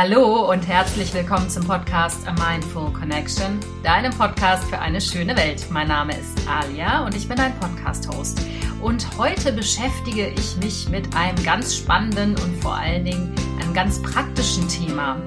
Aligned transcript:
Hallo 0.00 0.48
und 0.48 0.64
herzlich 0.68 1.12
willkommen 1.12 1.50
zum 1.50 1.66
Podcast 1.66 2.24
A 2.28 2.32
Mindful 2.32 2.92
Connection, 2.92 3.58
deinem 3.82 4.12
Podcast 4.12 4.62
für 4.70 4.78
eine 4.78 5.00
schöne 5.00 5.36
Welt. 5.36 5.66
Mein 5.72 5.88
Name 5.88 6.16
ist 6.16 6.38
Alia 6.48 7.04
und 7.04 7.16
ich 7.16 7.26
bin 7.26 7.36
ein 7.40 7.52
Podcast-Host. 7.58 8.40
Und 8.80 9.18
heute 9.18 9.52
beschäftige 9.52 10.28
ich 10.28 10.56
mich 10.58 10.88
mit 10.88 11.16
einem 11.16 11.42
ganz 11.42 11.74
spannenden 11.74 12.36
und 12.36 12.62
vor 12.62 12.76
allen 12.76 13.06
Dingen 13.06 13.34
einem 13.60 13.74
ganz 13.74 14.00
praktischen 14.00 14.68
Thema, 14.68 15.20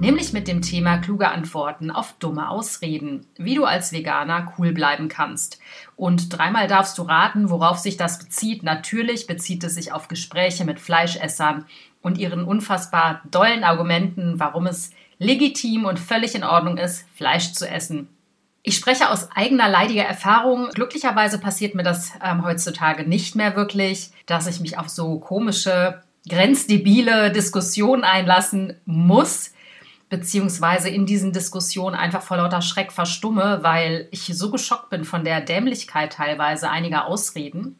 nämlich 0.00 0.32
mit 0.32 0.48
dem 0.48 0.60
Thema 0.60 0.98
kluge 0.98 1.28
Antworten 1.28 1.92
auf 1.92 2.14
dumme 2.18 2.50
Ausreden, 2.50 3.28
wie 3.36 3.54
du 3.54 3.64
als 3.64 3.92
Veganer 3.92 4.52
cool 4.58 4.72
bleiben 4.72 5.06
kannst. 5.06 5.60
Und 5.94 6.36
dreimal 6.36 6.66
darfst 6.66 6.98
du 6.98 7.02
raten, 7.02 7.48
worauf 7.48 7.78
sich 7.78 7.96
das 7.96 8.18
bezieht. 8.18 8.64
Natürlich 8.64 9.28
bezieht 9.28 9.62
es 9.62 9.76
sich 9.76 9.92
auf 9.92 10.08
Gespräche 10.08 10.64
mit 10.64 10.80
Fleischessern 10.80 11.64
und 12.06 12.18
ihren 12.18 12.44
unfassbar 12.44 13.20
dollen 13.32 13.64
Argumenten, 13.64 14.38
warum 14.38 14.68
es 14.68 14.92
legitim 15.18 15.86
und 15.86 15.98
völlig 15.98 16.36
in 16.36 16.44
Ordnung 16.44 16.78
ist, 16.78 17.04
Fleisch 17.16 17.52
zu 17.52 17.68
essen. 17.68 18.06
Ich 18.62 18.76
spreche 18.76 19.10
aus 19.10 19.28
eigener 19.34 19.68
leidiger 19.68 20.04
Erfahrung. 20.04 20.68
Glücklicherweise 20.72 21.40
passiert 21.40 21.74
mir 21.74 21.82
das 21.82 22.12
ähm, 22.22 22.44
heutzutage 22.44 23.02
nicht 23.02 23.34
mehr 23.34 23.56
wirklich, 23.56 24.10
dass 24.26 24.46
ich 24.46 24.60
mich 24.60 24.78
auf 24.78 24.88
so 24.88 25.18
komische, 25.18 26.00
grenzdebile 26.28 27.32
Diskussionen 27.32 28.04
einlassen 28.04 28.76
muss, 28.84 29.52
beziehungsweise 30.08 30.88
in 30.88 31.06
diesen 31.06 31.32
Diskussionen 31.32 31.96
einfach 31.96 32.22
vor 32.22 32.36
lauter 32.36 32.62
Schreck 32.62 32.92
verstumme, 32.92 33.58
weil 33.62 34.06
ich 34.12 34.30
so 34.32 34.52
geschockt 34.52 34.90
bin 34.90 35.04
von 35.04 35.24
der 35.24 35.40
Dämlichkeit 35.40 36.12
teilweise 36.12 36.70
einiger 36.70 37.06
Ausreden. 37.06 37.76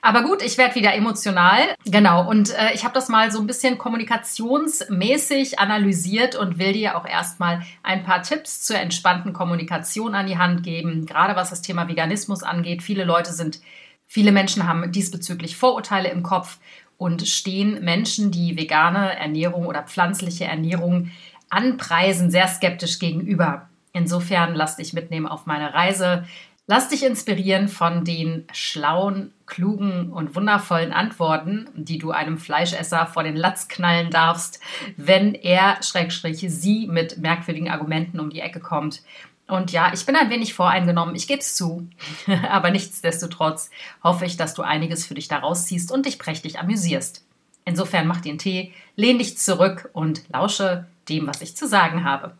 Aber 0.00 0.22
gut, 0.22 0.42
ich 0.42 0.58
werde 0.58 0.74
wieder 0.74 0.94
emotional. 0.94 1.60
Genau, 1.84 2.28
und 2.28 2.56
äh, 2.56 2.72
ich 2.74 2.84
habe 2.84 2.94
das 2.94 3.08
mal 3.08 3.30
so 3.30 3.40
ein 3.40 3.46
bisschen 3.46 3.78
kommunikationsmäßig 3.78 5.58
analysiert 5.58 6.36
und 6.36 6.58
will 6.58 6.72
dir 6.72 6.96
auch 6.96 7.06
erstmal 7.06 7.62
ein 7.82 8.04
paar 8.04 8.22
Tipps 8.22 8.62
zur 8.62 8.78
entspannten 8.78 9.32
Kommunikation 9.32 10.14
an 10.14 10.26
die 10.26 10.38
Hand 10.38 10.62
geben, 10.62 11.06
gerade 11.06 11.36
was 11.36 11.50
das 11.50 11.62
Thema 11.62 11.88
Veganismus 11.88 12.42
angeht. 12.42 12.82
Viele 12.82 13.04
Leute 13.04 13.32
sind, 13.32 13.60
viele 14.06 14.32
Menschen 14.32 14.68
haben 14.68 14.92
diesbezüglich 14.92 15.56
Vorurteile 15.56 16.10
im 16.10 16.22
Kopf 16.22 16.58
und 16.96 17.26
stehen 17.26 17.82
Menschen, 17.84 18.30
die 18.30 18.56
vegane 18.56 19.16
Ernährung 19.16 19.66
oder 19.66 19.82
pflanzliche 19.82 20.44
Ernährung 20.44 21.10
anpreisen, 21.48 22.30
sehr 22.30 22.48
skeptisch 22.48 22.98
gegenüber. 22.98 23.68
Insofern 23.92 24.54
lass 24.54 24.76
dich 24.76 24.92
mitnehmen 24.92 25.26
auf 25.26 25.46
meine 25.46 25.72
Reise 25.72 26.24
Lass 26.70 26.90
dich 26.90 27.02
inspirieren 27.02 27.66
von 27.68 28.04
den 28.04 28.44
schlauen, 28.52 29.32
klugen 29.46 30.12
und 30.12 30.36
wundervollen 30.36 30.92
Antworten, 30.92 31.66
die 31.74 31.96
du 31.96 32.10
einem 32.10 32.36
Fleischesser 32.36 33.06
vor 33.06 33.22
den 33.22 33.36
Latz 33.36 33.68
knallen 33.68 34.10
darfst, 34.10 34.60
wenn 34.98 35.34
er, 35.34 35.82
Schrägstrich, 35.82 36.44
sie 36.46 36.86
mit 36.86 37.16
merkwürdigen 37.16 37.70
Argumenten 37.70 38.20
um 38.20 38.28
die 38.28 38.40
Ecke 38.40 38.60
kommt. 38.60 39.02
Und 39.46 39.72
ja, 39.72 39.92
ich 39.94 40.04
bin 40.04 40.14
ein 40.14 40.28
wenig 40.28 40.52
voreingenommen, 40.52 41.14
ich 41.14 41.26
gebe 41.26 41.40
es 41.40 41.56
zu. 41.56 41.88
Aber 42.50 42.70
nichtsdestotrotz 42.70 43.70
hoffe 44.04 44.26
ich, 44.26 44.36
dass 44.36 44.52
du 44.52 44.60
einiges 44.60 45.06
für 45.06 45.14
dich 45.14 45.28
daraus 45.28 45.64
ziehst 45.64 45.90
und 45.90 46.04
dich 46.04 46.18
prächtig 46.18 46.58
amüsierst. 46.58 47.24
Insofern 47.64 48.06
mach 48.06 48.20
den 48.20 48.36
Tee, 48.36 48.74
lehn 48.94 49.16
dich 49.16 49.38
zurück 49.38 49.88
und 49.94 50.28
lausche 50.28 50.86
dem, 51.08 51.28
was 51.28 51.40
ich 51.40 51.56
zu 51.56 51.66
sagen 51.66 52.04
habe. 52.04 52.36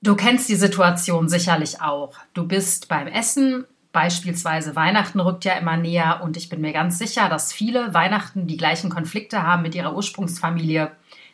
Du 0.00 0.14
kennst 0.14 0.48
die 0.48 0.54
Situation 0.54 1.28
sicherlich 1.28 1.80
auch. 1.82 2.14
Du 2.32 2.46
bist 2.46 2.88
beim 2.88 3.08
Essen, 3.08 3.64
beispielsweise 3.90 4.76
Weihnachten 4.76 5.18
rückt 5.18 5.44
ja 5.44 5.54
immer 5.54 5.76
näher 5.76 6.20
und 6.22 6.36
ich 6.36 6.48
bin 6.48 6.60
mir 6.60 6.72
ganz 6.72 6.98
sicher, 6.98 7.28
dass 7.28 7.52
viele 7.52 7.94
Weihnachten 7.94 8.46
die 8.46 8.56
gleichen 8.56 8.90
Konflikte 8.90 9.42
haben 9.42 9.62
mit 9.62 9.74
ihrer 9.74 9.96
Ursprungsfamilie, 9.96 10.92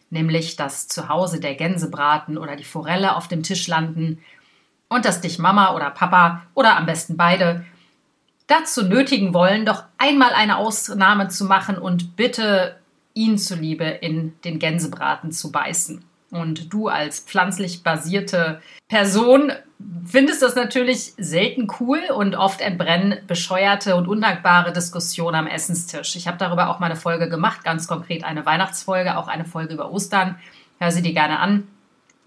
nämlich 0.09 0.57
dass 0.57 0.89
zu 0.89 1.11
Hause 1.11 1.41
der 1.41 1.57
Gänsebraten 1.57 2.39
oder 2.39 2.57
die 2.57 2.65
Forelle 2.65 3.17
auf 3.17 3.29
dem 3.29 3.43
Tisch 3.43 3.67
landen 3.67 4.19
und 4.89 5.05
dass 5.05 5.21
dich 5.21 5.39
Mama 5.39 5.75
oder 5.75 5.91
Papa 5.91 6.47
oder 6.55 6.79
am 6.79 6.87
besten 6.87 7.19
beide 7.19 7.67
dazu 8.47 8.83
nötigen 8.83 9.35
wollen, 9.35 9.67
doch 9.67 9.85
einmal 9.99 10.33
eine 10.33 10.57
Ausnahme 10.57 11.29
zu 11.29 11.45
machen 11.45 11.77
und 11.77 12.17
bitte 12.17 12.77
ihn 13.13 13.37
zuliebe 13.37 13.85
in 13.85 14.33
den 14.45 14.59
Gänsebraten 14.59 15.33
zu 15.33 15.53
beißen. 15.53 16.03
Und 16.35 16.73
du 16.73 16.89
als 16.89 17.21
pflanzlich 17.21 17.85
basierte 17.85 18.61
Person 18.89 19.53
findest 20.05 20.43
das 20.43 20.57
natürlich 20.57 21.13
selten 21.17 21.69
cool 21.79 22.01
und 22.13 22.35
oft 22.35 22.61
entbrennen 22.61 23.19
bescheuerte 23.29 23.95
und 23.95 24.09
undankbare 24.09 24.73
Diskussionen 24.73 25.37
am 25.37 25.47
Essenstisch. 25.47 26.17
Ich 26.17 26.27
habe 26.27 26.37
darüber 26.39 26.71
auch 26.71 26.81
mal 26.81 26.87
eine 26.87 26.97
Folge 26.97 27.29
gemacht, 27.29 27.63
ganz 27.63 27.87
konkret 27.87 28.25
eine 28.25 28.45
Weihnachtsfolge, 28.45 29.17
auch 29.17 29.29
eine 29.29 29.45
Folge 29.45 29.75
über 29.75 29.93
Ostern. 29.93 30.35
Hör 30.81 30.91
sie 30.91 31.03
dir 31.03 31.13
gerne 31.13 31.39
an. 31.39 31.69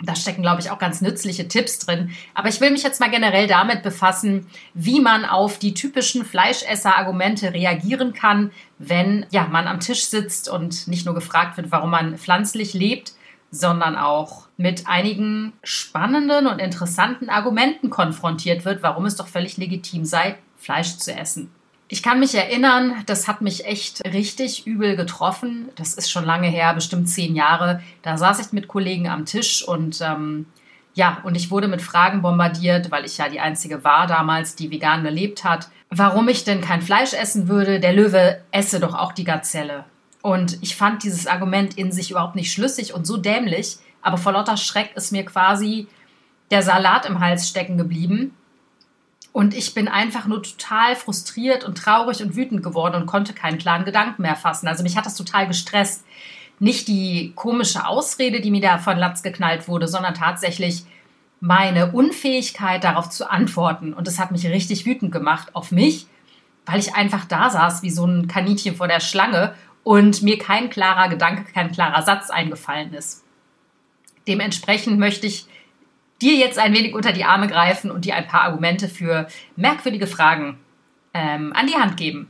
Da 0.01 0.15
stecken, 0.15 0.41
glaube 0.41 0.61
ich, 0.61 0.71
auch 0.71 0.79
ganz 0.79 1.01
nützliche 1.01 1.49
Tipps 1.49 1.79
drin. 1.79 2.11
Aber 2.33 2.47
ich 2.47 2.61
will 2.61 2.71
mich 2.71 2.83
jetzt 2.83 3.01
mal 3.01 3.09
generell 3.09 3.47
damit 3.47 3.83
befassen, 3.83 4.47
wie 4.73 5.01
man 5.01 5.25
auf 5.25 5.59
die 5.59 5.73
typischen 5.73 6.23
Fleischesser-Argumente 6.23 7.51
reagieren 7.53 8.13
kann, 8.13 8.51
wenn 8.77 9.25
ja, 9.31 9.47
man 9.47 9.67
am 9.67 9.81
Tisch 9.81 10.05
sitzt 10.05 10.47
und 10.47 10.87
nicht 10.87 11.05
nur 11.05 11.15
gefragt 11.15 11.57
wird, 11.57 11.71
warum 11.71 11.89
man 11.89 12.17
pflanzlich 12.17 12.73
lebt, 12.73 13.16
sondern 13.51 13.95
auch 13.95 14.47
mit 14.57 14.87
einigen 14.87 15.53
spannenden 15.63 16.47
und 16.47 16.59
interessanten 16.59 17.29
Argumenten 17.29 17.89
konfrontiert 17.89 18.65
wird, 18.65 18.83
warum 18.83 19.05
es 19.05 19.15
doch 19.15 19.27
völlig 19.27 19.57
legitim 19.57 20.05
sei, 20.05 20.37
Fleisch 20.57 20.97
zu 20.97 21.13
essen. 21.13 21.51
Ich 21.89 22.03
kann 22.03 22.19
mich 22.19 22.35
erinnern, 22.35 22.95
das 23.05 23.29
hat 23.29 23.41
mich 23.41 23.65
echt 23.65 24.03
richtig 24.05 24.67
übel 24.67 24.97
getroffen. 24.97 25.69
Das 25.75 25.93
ist 25.93 26.11
schon 26.11 26.25
lange 26.25 26.49
her, 26.49 26.73
bestimmt 26.73 27.07
zehn 27.07 27.33
Jahre. 27.33 27.81
Da 28.01 28.17
saß 28.17 28.39
ich 28.45 28.51
mit 28.51 28.67
Kollegen 28.67 29.07
am 29.07 29.25
Tisch 29.25 29.65
und 29.65 30.01
ähm, 30.01 30.47
ja, 30.95 31.19
und 31.23 31.35
ich 31.35 31.49
wurde 31.49 31.69
mit 31.69 31.81
Fragen 31.81 32.21
bombardiert, 32.21 32.91
weil 32.91 33.05
ich 33.05 33.19
ja 33.19 33.29
die 33.29 33.39
einzige 33.39 33.85
war 33.85 34.07
damals, 34.07 34.55
die 34.55 34.69
vegan 34.69 35.03
gelebt 35.03 35.45
hat. 35.45 35.69
Warum 35.89 36.27
ich 36.27 36.43
denn 36.43 36.59
kein 36.59 36.81
Fleisch 36.81 37.13
essen 37.13 37.47
würde? 37.47 37.79
Der 37.79 37.93
Löwe 37.93 38.41
esse 38.51 38.81
doch 38.81 38.93
auch 38.93 39.13
die 39.13 39.23
Gazelle. 39.23 39.85
Und 40.27 40.61
ich 40.61 40.75
fand 40.75 41.03
dieses 41.03 41.25
Argument 41.25 41.77
in 41.77 41.93
sich 41.93 42.11
überhaupt 42.11 42.35
nicht 42.35 42.51
schlüssig 42.51 42.93
und 42.93 43.07
so 43.07 43.15
dämlich, 43.15 43.77
aber 44.01 44.17
vor 44.17 44.33
lauter 44.33 44.57
Schreck 44.57 44.91
ist 44.93 45.13
mir 45.13 45.23
quasi 45.23 45.87
der 46.51 46.63
Salat 46.63 47.05
im 47.05 47.21
Hals 47.21 47.47
stecken 47.47 47.77
geblieben. 47.77 48.35
Und 49.31 49.53
ich 49.53 49.73
bin 49.73 49.87
einfach 49.87 50.27
nur 50.27 50.43
total 50.43 50.97
frustriert 50.97 51.63
und 51.63 51.77
traurig 51.77 52.21
und 52.21 52.35
wütend 52.35 52.61
geworden 52.61 52.95
und 52.95 53.05
konnte 53.05 53.31
keinen 53.31 53.57
klaren 53.57 53.85
Gedanken 53.85 54.21
mehr 54.21 54.35
fassen. 54.35 54.67
Also 54.67 54.83
mich 54.83 54.97
hat 54.97 55.05
das 55.05 55.15
total 55.15 55.47
gestresst. 55.47 56.03
Nicht 56.59 56.89
die 56.89 57.31
komische 57.33 57.87
Ausrede, 57.87 58.41
die 58.41 58.51
mir 58.51 58.59
da 58.59 58.79
von 58.79 58.97
Latz 58.97 59.23
geknallt 59.23 59.69
wurde, 59.69 59.87
sondern 59.87 60.13
tatsächlich 60.13 60.83
meine 61.39 61.93
Unfähigkeit 61.93 62.83
darauf 62.83 63.09
zu 63.09 63.31
antworten. 63.31 63.93
Und 63.93 64.07
das 64.07 64.19
hat 64.19 64.31
mich 64.31 64.45
richtig 64.45 64.85
wütend 64.85 65.13
gemacht 65.13 65.55
auf 65.55 65.71
mich, 65.71 66.05
weil 66.65 66.79
ich 66.81 66.95
einfach 66.95 67.23
da 67.23 67.49
saß 67.49 67.81
wie 67.81 67.91
so 67.91 68.05
ein 68.05 68.27
Kaninchen 68.27 68.75
vor 68.75 68.89
der 68.89 68.99
Schlange 68.99 69.53
und 69.87 70.21
mir 70.21 70.37
kein 70.37 70.69
klarer 70.69 71.07
Gedanke, 71.07 71.49
kein 71.53 71.71
klarer 71.71 72.01
Satz 72.01 72.29
eingefallen 72.29 72.93
ist. 72.93 73.23
Dementsprechend 74.27 74.99
möchte 74.99 75.27
ich 75.27 75.45
dir 76.21 76.35
jetzt 76.35 76.59
ein 76.59 76.73
wenig 76.73 76.93
unter 76.93 77.13
die 77.13 77.23
Arme 77.23 77.47
greifen 77.47 77.89
und 77.89 78.03
dir 78.03 78.15
ein 78.15 78.27
paar 78.27 78.41
Argumente 78.41 78.89
für 78.89 79.29
merkwürdige 79.55 80.05
Fragen 80.05 80.59
ähm, 81.13 81.53
an 81.55 81.67
die 81.67 81.75
Hand 81.75 81.95
geben. 81.95 82.27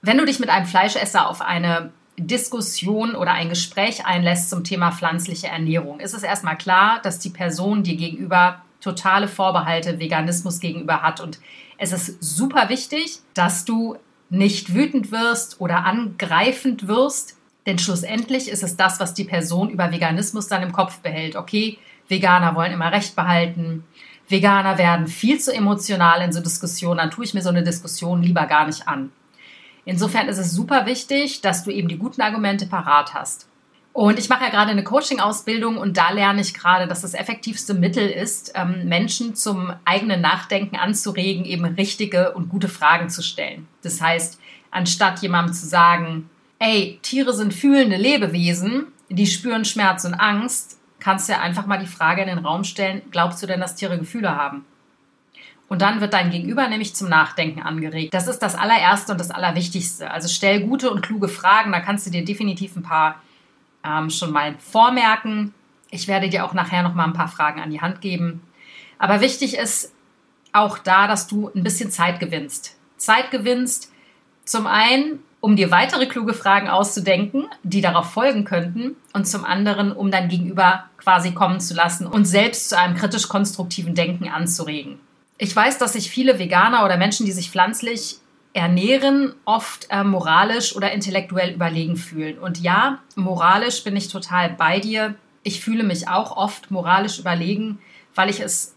Wenn 0.00 0.16
du 0.16 0.24
dich 0.24 0.40
mit 0.40 0.48
einem 0.48 0.64
Fleischesser 0.64 1.28
auf 1.28 1.42
eine 1.42 1.92
Diskussion 2.16 3.14
oder 3.14 3.32
ein 3.32 3.50
Gespräch 3.50 4.06
einlässt 4.06 4.48
zum 4.48 4.64
Thema 4.64 4.90
pflanzliche 4.90 5.48
Ernährung, 5.48 6.00
ist 6.00 6.14
es 6.14 6.22
erstmal 6.22 6.56
klar, 6.56 7.00
dass 7.02 7.18
die 7.18 7.28
Person 7.28 7.82
dir 7.82 7.96
gegenüber 7.96 8.62
totale 8.80 9.28
Vorbehalte 9.28 9.98
Veganismus 9.98 10.60
gegenüber 10.60 11.02
hat. 11.02 11.20
Und 11.20 11.40
es 11.76 11.92
ist 11.92 12.22
super 12.22 12.70
wichtig, 12.70 13.18
dass 13.34 13.66
du 13.66 13.98
nicht 14.32 14.74
wütend 14.74 15.12
wirst 15.12 15.60
oder 15.60 15.84
angreifend 15.84 16.88
wirst. 16.88 17.36
Denn 17.66 17.78
schlussendlich 17.78 18.48
ist 18.48 18.62
es 18.62 18.76
das, 18.76 18.98
was 18.98 19.14
die 19.14 19.24
Person 19.24 19.68
über 19.68 19.92
Veganismus 19.92 20.48
dann 20.48 20.62
im 20.62 20.72
Kopf 20.72 20.98
behält. 21.00 21.36
Okay, 21.36 21.78
Veganer 22.08 22.54
wollen 22.54 22.72
immer 22.72 22.90
Recht 22.90 23.14
behalten. 23.14 23.84
Veganer 24.28 24.78
werden 24.78 25.06
viel 25.06 25.38
zu 25.38 25.54
emotional 25.54 26.22
in 26.22 26.32
so 26.32 26.40
Diskussionen. 26.40 26.98
Dann 26.98 27.10
tue 27.10 27.26
ich 27.26 27.34
mir 27.34 27.42
so 27.42 27.50
eine 27.50 27.62
Diskussion 27.62 28.22
lieber 28.22 28.46
gar 28.46 28.66
nicht 28.66 28.88
an. 28.88 29.12
Insofern 29.84 30.28
ist 30.28 30.38
es 30.38 30.52
super 30.52 30.86
wichtig, 30.86 31.42
dass 31.42 31.62
du 31.64 31.70
eben 31.70 31.88
die 31.88 31.98
guten 31.98 32.22
Argumente 32.22 32.66
parat 32.66 33.12
hast. 33.12 33.48
Und 33.92 34.18
ich 34.18 34.30
mache 34.30 34.44
ja 34.44 34.50
gerade 34.50 34.70
eine 34.70 34.84
Coaching-Ausbildung 34.84 35.76
und 35.76 35.98
da 35.98 36.10
lerne 36.10 36.40
ich 36.40 36.54
gerade, 36.54 36.88
dass 36.88 37.02
das 37.02 37.12
effektivste 37.12 37.74
Mittel 37.74 38.08
ist, 38.08 38.52
ähm, 38.54 38.88
Menschen 38.88 39.34
zum 39.34 39.72
eigenen 39.84 40.22
Nachdenken 40.22 40.76
anzuregen, 40.76 41.44
eben 41.44 41.64
richtige 41.64 42.32
und 42.32 42.48
gute 42.48 42.68
Fragen 42.68 43.10
zu 43.10 43.22
stellen. 43.22 43.68
Das 43.82 44.00
heißt, 44.00 44.40
anstatt 44.70 45.20
jemandem 45.20 45.52
zu 45.52 45.66
sagen, 45.66 46.30
ey, 46.58 46.98
Tiere 47.02 47.34
sind 47.34 47.52
fühlende 47.52 47.96
Lebewesen, 47.96 48.86
die 49.10 49.26
spüren 49.26 49.66
Schmerz 49.66 50.06
und 50.06 50.14
Angst, 50.14 50.78
kannst 50.98 51.28
du 51.28 51.34
ja 51.34 51.40
einfach 51.40 51.66
mal 51.66 51.78
die 51.78 51.86
Frage 51.86 52.22
in 52.22 52.28
den 52.28 52.38
Raum 52.38 52.64
stellen, 52.64 53.02
glaubst 53.10 53.42
du 53.42 53.46
denn, 53.46 53.60
dass 53.60 53.74
Tiere 53.74 53.98
Gefühle 53.98 54.36
haben? 54.36 54.64
Und 55.68 55.82
dann 55.82 56.00
wird 56.00 56.14
dein 56.14 56.30
Gegenüber 56.30 56.68
nämlich 56.68 56.94
zum 56.94 57.08
Nachdenken 57.08 57.60
angeregt. 57.62 58.14
Das 58.14 58.28
ist 58.28 58.40
das 58.40 58.54
allererste 58.54 59.12
und 59.12 59.18
das 59.18 59.30
allerwichtigste. 59.30 60.10
Also 60.10 60.28
stell 60.28 60.60
gute 60.60 60.90
und 60.90 61.02
kluge 61.02 61.28
Fragen, 61.28 61.72
da 61.72 61.80
kannst 61.80 62.06
du 62.06 62.10
dir 62.10 62.24
definitiv 62.24 62.76
ein 62.76 62.82
paar 62.82 63.22
ähm, 63.84 64.10
schon 64.10 64.30
mal 64.30 64.54
vormerken. 64.58 65.54
Ich 65.90 66.08
werde 66.08 66.28
dir 66.28 66.44
auch 66.44 66.54
nachher 66.54 66.82
noch 66.82 66.94
mal 66.94 67.04
ein 67.04 67.12
paar 67.12 67.28
Fragen 67.28 67.60
an 67.60 67.70
die 67.70 67.80
Hand 67.80 68.00
geben. 68.00 68.42
Aber 68.98 69.20
wichtig 69.20 69.56
ist 69.56 69.92
auch 70.52 70.78
da, 70.78 71.06
dass 71.06 71.26
du 71.26 71.50
ein 71.54 71.62
bisschen 71.62 71.90
Zeit 71.90 72.20
gewinnst. 72.20 72.76
Zeit 72.96 73.30
gewinnst, 73.30 73.90
zum 74.44 74.66
einen, 74.66 75.20
um 75.40 75.56
dir 75.56 75.70
weitere 75.70 76.06
kluge 76.06 76.34
Fragen 76.34 76.68
auszudenken, 76.68 77.46
die 77.62 77.80
darauf 77.80 78.12
folgen 78.12 78.44
könnten, 78.44 78.96
und 79.12 79.26
zum 79.26 79.44
anderen, 79.44 79.92
um 79.92 80.10
dein 80.10 80.28
Gegenüber 80.28 80.84
quasi 80.98 81.32
kommen 81.32 81.60
zu 81.60 81.74
lassen 81.74 82.06
und 82.06 82.24
selbst 82.24 82.68
zu 82.68 82.78
einem 82.78 82.96
kritisch-konstruktiven 82.96 83.94
Denken 83.94 84.28
anzuregen. 84.28 85.00
Ich 85.38 85.54
weiß, 85.54 85.78
dass 85.78 85.94
sich 85.94 86.10
viele 86.10 86.38
Veganer 86.38 86.84
oder 86.84 86.96
Menschen, 86.96 87.26
die 87.26 87.32
sich 87.32 87.50
pflanzlich 87.50 88.18
ernähren, 88.54 89.34
oft 89.44 89.86
äh, 89.90 90.04
moralisch 90.04 90.76
oder 90.76 90.92
intellektuell 90.92 91.52
überlegen 91.54 91.96
fühlen. 91.96 92.38
Und 92.38 92.60
ja, 92.60 92.98
moralisch 93.16 93.82
bin 93.84 93.96
ich 93.96 94.08
total 94.08 94.50
bei 94.50 94.78
dir. 94.78 95.14
Ich 95.42 95.60
fühle 95.60 95.84
mich 95.84 96.08
auch 96.08 96.36
oft 96.36 96.70
moralisch 96.70 97.18
überlegen, 97.18 97.78
weil 98.14 98.28
ich 98.30 98.40
es 98.40 98.76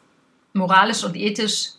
moralisch 0.54 1.04
und 1.04 1.16
ethisch 1.16 1.72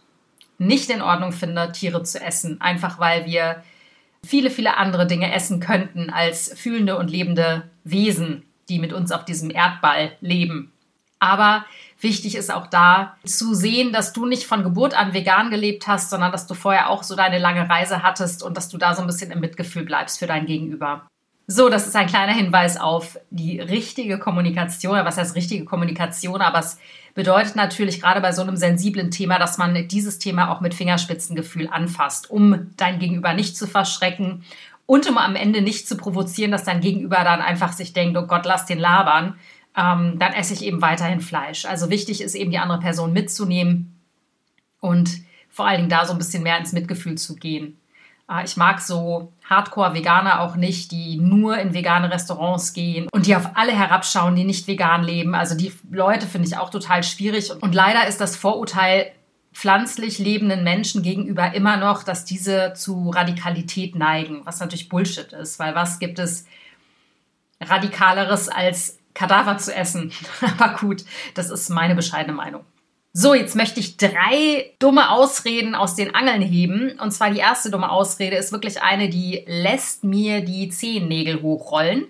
nicht 0.59 0.91
in 0.91 1.03
Ordnung 1.03 1.33
finde, 1.33 1.73
Tiere 1.73 2.03
zu 2.03 2.21
essen. 2.21 2.61
Einfach 2.61 2.99
weil 2.99 3.27
wir 3.27 3.63
viele, 4.25 4.51
viele 4.51 4.77
andere 4.77 5.07
Dinge 5.07 5.33
essen 5.33 5.61
könnten 5.61 6.11
als 6.11 6.53
fühlende 6.57 6.99
und 6.99 7.11
lebende 7.11 7.69
Wesen, 7.85 8.45
die 8.69 8.79
mit 8.79 8.93
uns 8.93 9.13
auf 9.13 9.25
diesem 9.25 9.51
Erdball 9.51 10.13
leben. 10.21 10.73
Aber 11.19 11.65
wichtig 12.01 12.37
ist 12.37 12.53
auch 12.53 12.67
da 12.67 13.17
zu 13.25 13.55
sehen, 13.55 13.93
dass 13.93 14.13
du 14.13 14.27
nicht 14.27 14.45
von 14.45 14.63
Geburt 14.63 14.95
an 14.95 15.15
vegan 15.15 15.51
gelebt 15.51 15.87
hast, 15.87 16.11
sondern 16.11 16.33
dass 16.33 16.47
du 16.47 16.55
vorher 16.55 16.91
auch 16.91 17.03
so 17.03 17.17
deine 17.17 17.39
lange 17.39 17.69
Reise 17.69 18.03
hattest 18.03 18.43
und 18.43 18.57
dass 18.57 18.69
du 18.69 18.79
da 18.79 18.95
so 18.95 19.01
ein 19.01 19.07
bisschen 19.07 19.31
im 19.31 19.41
Mitgefühl 19.41 19.85
bleibst 19.85 20.19
für 20.19 20.27
dein 20.27 20.47
Gegenüber. 20.47 21.07
So, 21.49 21.69
das 21.69 21.87
ist 21.87 21.95
ein 21.95 22.09
kleiner 22.09 22.33
Hinweis 22.33 22.77
auf 22.77 23.21
die 23.31 23.61
richtige 23.61 24.19
Kommunikation. 24.19 24.97
Was 25.05 25.17
heißt 25.17 25.37
richtige 25.37 25.65
Kommunikation? 25.65 26.41
Aber 26.41 26.59
es 26.59 26.81
bedeutet 27.15 27.55
natürlich 27.55 28.01
gerade 28.01 28.21
bei 28.21 28.33
so 28.33 28.43
einem 28.43 28.57
sensiblen 28.57 29.13
Thema, 29.13 29.39
dass 29.39 29.57
man 29.57 29.87
dieses 29.87 30.19
Thema 30.19 30.51
auch 30.51 30.61
mit 30.61 30.75
Fingerspitzengefühl 30.75 31.69
anfasst, 31.71 32.31
um 32.31 32.73
dein 32.77 32.99
Gegenüber 32.99 33.33
nicht 33.33 33.57
zu 33.57 33.69
verschrecken 33.69 34.43
und 34.87 35.09
um 35.09 35.19
am 35.19 35.37
Ende 35.37 35.63
nicht 35.63 35.87
zu 35.87 35.97
provozieren, 35.97 36.51
dass 36.51 36.65
dein 36.65 36.81
Gegenüber 36.81 37.23
dann 37.23 37.41
einfach 37.41 37.73
sich 37.73 37.93
denkt, 37.93 38.19
oh 38.19 38.27
Gott, 38.27 38.45
lass 38.45 38.67
den 38.67 38.81
labern. 38.81 39.39
Ähm, 39.77 40.19
dann 40.19 40.33
esse 40.33 40.55
ich 40.55 40.65
eben 40.65 40.81
weiterhin 40.81 41.21
Fleisch. 41.21 41.67
Also 41.67 41.91
wichtig 41.91 42.23
ist 42.23 42.35
eben 42.35 42.51
die 42.51 42.59
andere 42.59 42.81
Person 42.81 43.13
mitzunehmen 43.13 44.01
und 44.81 45.11
vor 45.51 45.67
allen 45.67 45.79
Dingen 45.79 45.91
da 45.91 46.07
so 46.07 46.13
ein 46.13 46.19
bisschen 46.19 46.43
mehr 46.43 46.59
ins 46.59 46.73
Mitgefühl 46.73 47.17
zu 47.17 47.37
gehen. 47.37 47.79
Ah, 48.29 48.43
ich 48.43 48.57
mag 48.57 48.81
so 48.81 49.33
Hardcore-Veganer 49.49 50.41
auch 50.41 50.57
nicht, 50.57 50.91
die 50.91 51.17
nur 51.17 51.59
in 51.59 51.75
vegane 51.75 52.11
Restaurants 52.11 52.73
gehen 52.73 53.07
und 53.13 53.27
die 53.27 53.37
auf 53.37 53.51
alle 53.55 53.73
herabschauen, 53.73 54.35
die 54.35 54.45
nicht 54.45 54.67
vegan 54.67 55.05
leben. 55.05 55.35
Also 55.37 55.57
die 55.57 55.73
Leute 55.93 56.27
finde 56.27 56.49
ich 56.49 56.57
auch 56.57 56.71
total 56.71 57.05
schwierig. 57.05 57.53
Und 57.63 57.75
leider 57.75 58.09
ist 58.09 58.21
das 58.21 58.35
Vorurteil 58.35 59.13
pflanzlich 59.53 60.19
lebenden 60.19 60.65
Menschen 60.65 61.03
gegenüber 61.03 61.55
immer 61.55 61.77
noch, 61.77 62.03
dass 62.03 62.25
diese 62.25 62.75
zu 62.75 63.11
Radikalität 63.11 63.95
neigen, 63.95 64.45
was 64.45 64.59
natürlich 64.61 64.89
Bullshit 64.89 65.33
ist, 65.33 65.59
weil 65.59 65.75
was 65.75 65.99
gibt 65.99 66.19
es 66.19 66.47
radikaleres 67.61 68.49
als 68.49 68.96
Kadaver 69.17 69.59
zu 69.59 69.75
essen? 69.75 70.13
Aber 70.59 70.77
gut, 70.79 71.05
das 71.35 71.51
ist 71.51 71.71
meine 71.71 71.95
bescheidene 71.95 72.37
Meinung. 72.37 72.65
So, 73.19 73.33
jetzt 73.33 73.57
möchte 73.57 73.81
ich 73.81 73.97
drei 73.97 74.75
dumme 74.79 75.11
Ausreden 75.11 75.75
aus 75.75 75.95
den 75.95 76.15
Angeln 76.15 76.43
heben. 76.43 76.99
Und 77.01 77.13
zwar 77.13 77.31
die 77.31 77.39
erste 77.39 77.71
dumme 77.71 77.91
Ausrede 77.91 78.37
ist 78.37 78.53
wirklich 78.53 78.83
eine, 78.83 79.09
die 79.09 79.43
lässt 79.47 80.05
mir 80.05 80.43
die 80.43 80.69
Zehennägel 80.69 81.41
hochrollen. 81.41 82.05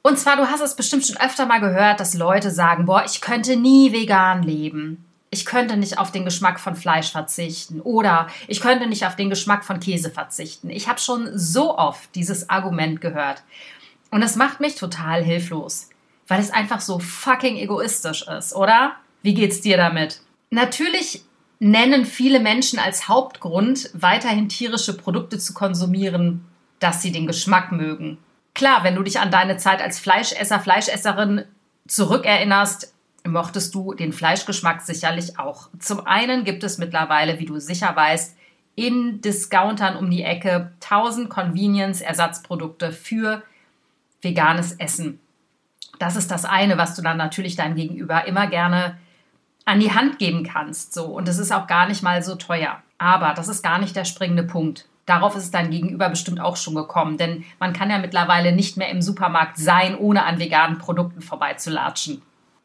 Und 0.00 0.18
zwar, 0.18 0.36
du 0.36 0.48
hast 0.48 0.62
es 0.62 0.74
bestimmt 0.74 1.04
schon 1.04 1.18
öfter 1.18 1.44
mal 1.44 1.60
gehört, 1.60 2.00
dass 2.00 2.14
Leute 2.14 2.50
sagen, 2.50 2.86
boah, 2.86 3.04
ich 3.04 3.20
könnte 3.20 3.56
nie 3.56 3.92
vegan 3.92 4.42
leben. 4.42 5.04
Ich 5.28 5.44
könnte 5.44 5.76
nicht 5.76 5.98
auf 5.98 6.12
den 6.12 6.24
Geschmack 6.24 6.60
von 6.60 6.76
Fleisch 6.76 7.10
verzichten 7.12 7.82
oder 7.82 8.28
ich 8.48 8.60
könnte 8.62 8.86
nicht 8.86 9.04
auf 9.04 9.16
den 9.16 9.28
Geschmack 9.28 9.66
von 9.66 9.80
Käse 9.80 10.10
verzichten. 10.10 10.70
Ich 10.70 10.88
habe 10.88 10.98
schon 10.98 11.28
so 11.36 11.76
oft 11.76 12.14
dieses 12.14 12.48
Argument 12.48 13.02
gehört. 13.02 13.42
Und 14.10 14.22
es 14.22 14.36
macht 14.36 14.60
mich 14.60 14.76
total 14.76 15.22
hilflos, 15.22 15.90
weil 16.28 16.40
es 16.40 16.50
einfach 16.50 16.80
so 16.80 16.98
fucking 16.98 17.56
egoistisch 17.56 18.26
ist, 18.26 18.54
oder? 18.54 18.96
Wie 19.22 19.34
geht's 19.34 19.60
dir 19.60 19.76
damit? 19.76 20.20
Natürlich 20.50 21.22
nennen 21.58 22.04
viele 22.04 22.40
Menschen 22.40 22.78
als 22.78 23.08
Hauptgrund, 23.08 23.90
weiterhin 23.94 24.48
tierische 24.48 24.96
Produkte 24.96 25.38
zu 25.38 25.54
konsumieren, 25.54 26.44
dass 26.78 27.02
sie 27.02 27.12
den 27.12 27.26
Geschmack 27.26 27.72
mögen. 27.72 28.18
Klar, 28.54 28.84
wenn 28.84 28.94
du 28.94 29.02
dich 29.02 29.20
an 29.20 29.30
deine 29.30 29.56
Zeit 29.56 29.82
als 29.82 29.98
Fleischesser, 29.98 30.60
Fleischesserin 30.60 31.44
zurückerinnerst, 31.88 32.92
mochtest 33.26 33.74
du 33.74 33.94
den 33.94 34.12
Fleischgeschmack 34.12 34.82
sicherlich 34.82 35.38
auch. 35.38 35.68
Zum 35.78 36.06
einen 36.06 36.44
gibt 36.44 36.64
es 36.64 36.78
mittlerweile, 36.78 37.38
wie 37.38 37.46
du 37.46 37.58
sicher 37.58 37.94
weißt, 37.94 38.36
in 38.74 39.20
Discountern 39.20 39.96
um 39.96 40.10
die 40.10 40.22
Ecke 40.22 40.72
1000 40.82 41.30
Convenience-Ersatzprodukte 41.30 42.92
für 42.92 43.42
veganes 44.20 44.72
Essen. 44.72 45.18
Das 45.98 46.16
ist 46.16 46.30
das 46.30 46.44
eine, 46.44 46.78
was 46.78 46.94
du 46.94 47.02
dann 47.02 47.16
natürlich 47.16 47.56
deinem 47.56 47.76
Gegenüber 47.76 48.26
immer 48.26 48.46
gerne 48.46 48.98
an 49.64 49.80
die 49.80 49.92
Hand 49.92 50.18
geben 50.18 50.44
kannst. 50.44 50.94
So. 50.94 51.04
Und 51.04 51.28
es 51.28 51.38
ist 51.38 51.52
auch 51.52 51.66
gar 51.66 51.88
nicht 51.88 52.02
mal 52.02 52.22
so 52.22 52.34
teuer. 52.36 52.82
Aber 52.98 53.34
das 53.34 53.48
ist 53.48 53.62
gar 53.62 53.78
nicht 53.78 53.96
der 53.96 54.04
springende 54.04 54.44
Punkt. 54.44 54.86
Darauf 55.04 55.36
ist 55.36 55.44
es 55.44 55.50
dann 55.50 55.70
gegenüber 55.70 56.08
bestimmt 56.08 56.40
auch 56.40 56.56
schon 56.56 56.74
gekommen, 56.74 57.16
denn 57.16 57.44
man 57.60 57.72
kann 57.72 57.90
ja 57.90 57.98
mittlerweile 57.98 58.52
nicht 58.52 58.76
mehr 58.76 58.90
im 58.90 59.02
Supermarkt 59.02 59.56
sein, 59.56 59.96
ohne 59.96 60.24
an 60.24 60.40
veganen 60.40 60.78
Produkten 60.78 61.20
vorbeizulatschen. 61.20 62.22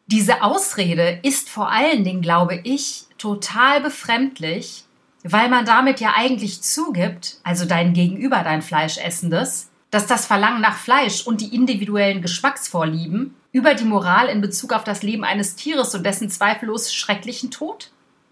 Diese 0.07 0.41
Ausrede 0.41 1.19
ist 1.21 1.49
vor 1.49 1.71
allen 1.71 2.03
Dingen, 2.03 2.21
glaube 2.21 2.59
ich, 2.63 3.05
total 3.19 3.81
befremdlich, 3.81 4.85
weil 5.23 5.49
man 5.49 5.65
damit 5.65 5.99
ja 5.99 6.13
eigentlich 6.17 6.63
zugibt, 6.63 7.37
also 7.43 7.65
dein 7.65 7.93
Gegenüber, 7.93 8.41
dein 8.43 8.63
Fleischessendes, 8.63 9.70
dass 9.91 10.07
das 10.07 10.25
Verlangen 10.25 10.61
nach 10.61 10.77
Fleisch 10.77 11.27
und 11.27 11.41
die 11.41 11.53
individuellen 11.53 12.21
Geschmacksvorlieben 12.21 13.35
über 13.51 13.75
die 13.75 13.83
Moral 13.83 14.27
in 14.27 14.41
Bezug 14.41 14.73
auf 14.73 14.83
das 14.83 15.03
Leben 15.03 15.23
eines 15.23 15.55
Tieres 15.55 15.93
und 15.93 16.05
dessen 16.05 16.29
zweifellos 16.29 16.93
schrecklichen 16.93 17.51
Tod 17.51 17.91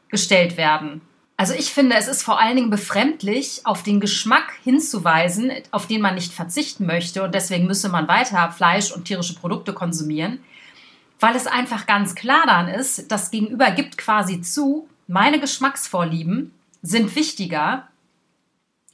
gestellt 0.10 0.58
werden. 0.58 1.02
Also 1.36 1.54
ich 1.54 1.72
finde, 1.72 1.96
es 1.96 2.08
ist 2.08 2.24
vor 2.24 2.40
allen 2.40 2.56
Dingen 2.56 2.70
befremdlich, 2.70 3.62
auf 3.64 3.84
den 3.84 4.00
Geschmack 4.00 4.54
hinzuweisen, 4.64 5.52
auf 5.72 5.88
den 5.88 6.02
man 6.02 6.16
nicht 6.16 6.34
verzichten 6.34 6.86
möchte 6.86 7.24
und 7.24 7.34
deswegen 7.34 7.68
müsse 7.68 7.90
man 7.90 8.08
weiter 8.08 8.52
Fleisch 8.52 8.92
und 8.92 9.06
tierische 9.06 9.36
Produkte 9.36 9.74
konsumieren, 9.74 10.40
weil 11.20 11.36
es 11.36 11.48
einfach 11.48 11.86
ganz 11.86 12.16
klar 12.16 12.44
dann 12.45 12.68
ist, 12.68 13.12
das 13.12 13.31
Gegenüber 13.31 13.72
gibt 13.72 13.98
quasi 13.98 14.42
zu, 14.42 14.88
meine 15.07 15.40
Geschmacksvorlieben 15.40 16.54
sind 16.81 17.16
wichtiger 17.16 17.88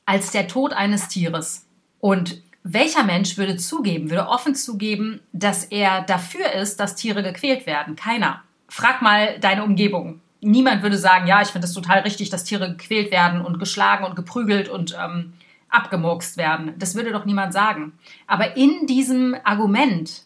als 0.06 0.32
der 0.32 0.48
Tod 0.48 0.74
eines 0.74 1.08
Tieres. 1.08 1.66
Und 2.00 2.44
welcher 2.68 3.04
Mensch 3.04 3.38
würde 3.38 3.58
zugeben, 3.58 4.10
würde 4.10 4.28
offen 4.28 4.56
zugeben, 4.56 5.20
dass 5.32 5.66
er 5.66 6.02
dafür 6.02 6.52
ist, 6.54 6.80
dass 6.80 6.96
Tiere 6.96 7.22
gequält 7.22 7.68
werden? 7.68 7.96
Keiner. 7.96 8.42
Frag 8.68 9.04
mal 9.04 9.40
deine 9.40 9.64
Umgebung. 9.64 10.20
Niemand 10.42 10.82
würde 10.82 10.98
sagen, 10.98 11.28
ja, 11.28 11.44
ich 11.44 11.50
finde 11.50 11.68
es 11.68 11.74
total 11.74 12.00
richtig, 12.00 12.32
dass 12.32 12.44
Tiere 12.44 12.72
gequält 12.72 13.12
werden 13.12 13.42
und 13.42 13.60
geschlagen 13.60 14.04
und 14.04 14.16
geprügelt 14.16 14.68
und 14.68 14.98
ähm, 15.00 15.34
abgemurkst 15.70 16.38
werden. 16.38 16.74
Das 16.80 16.96
würde 16.96 17.12
doch 17.12 17.26
niemand 17.26 17.54
sagen. 17.54 17.94
Aber 18.26 18.58
in 18.58 18.88
diesem 18.88 19.36
Argument, 19.44 20.24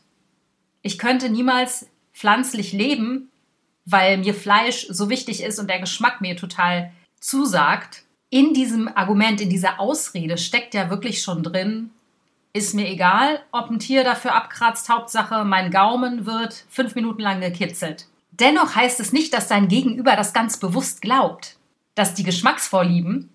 ich 0.81 0.97
könnte 0.97 1.29
niemals 1.29 1.89
pflanzlich 2.13 2.71
leben, 2.71 3.29
weil 3.83 4.17
mir 4.17 4.33
Fleisch 4.33 4.87
so 4.89 5.09
wichtig 5.09 5.43
ist 5.43 5.59
und 5.59 5.69
der 5.69 5.79
Geschmack 5.79 6.21
mir 6.21 6.37
total 6.37 6.93
zusagt, 7.19 8.03
in 8.29 8.53
diesem 8.53 8.87
Argument, 8.87 9.41
in 9.41 9.49
dieser 9.49 9.81
Ausrede 9.81 10.37
steckt 10.37 10.73
ja 10.73 10.89
wirklich 10.89 11.21
schon 11.21 11.43
drin, 11.43 11.89
ist 12.53 12.73
mir 12.73 12.87
egal, 12.87 13.39
ob 13.51 13.69
ein 13.69 13.79
Tier 13.79 14.03
dafür 14.03 14.35
abkratzt, 14.35 14.89
Hauptsache 14.89 15.45
mein 15.45 15.71
Gaumen 15.71 16.25
wird 16.25 16.65
fünf 16.69 16.95
Minuten 16.95 17.21
lang 17.21 17.41
gekitzelt. 17.41 18.07
Dennoch 18.31 18.75
heißt 18.75 18.99
es 18.99 19.11
nicht, 19.13 19.33
dass 19.33 19.47
dein 19.47 19.67
Gegenüber 19.67 20.15
das 20.15 20.33
ganz 20.33 20.57
bewusst 20.57 21.01
glaubt, 21.01 21.57
dass 21.95 22.13
die 22.13 22.23
Geschmacksvorlieben 22.23 23.29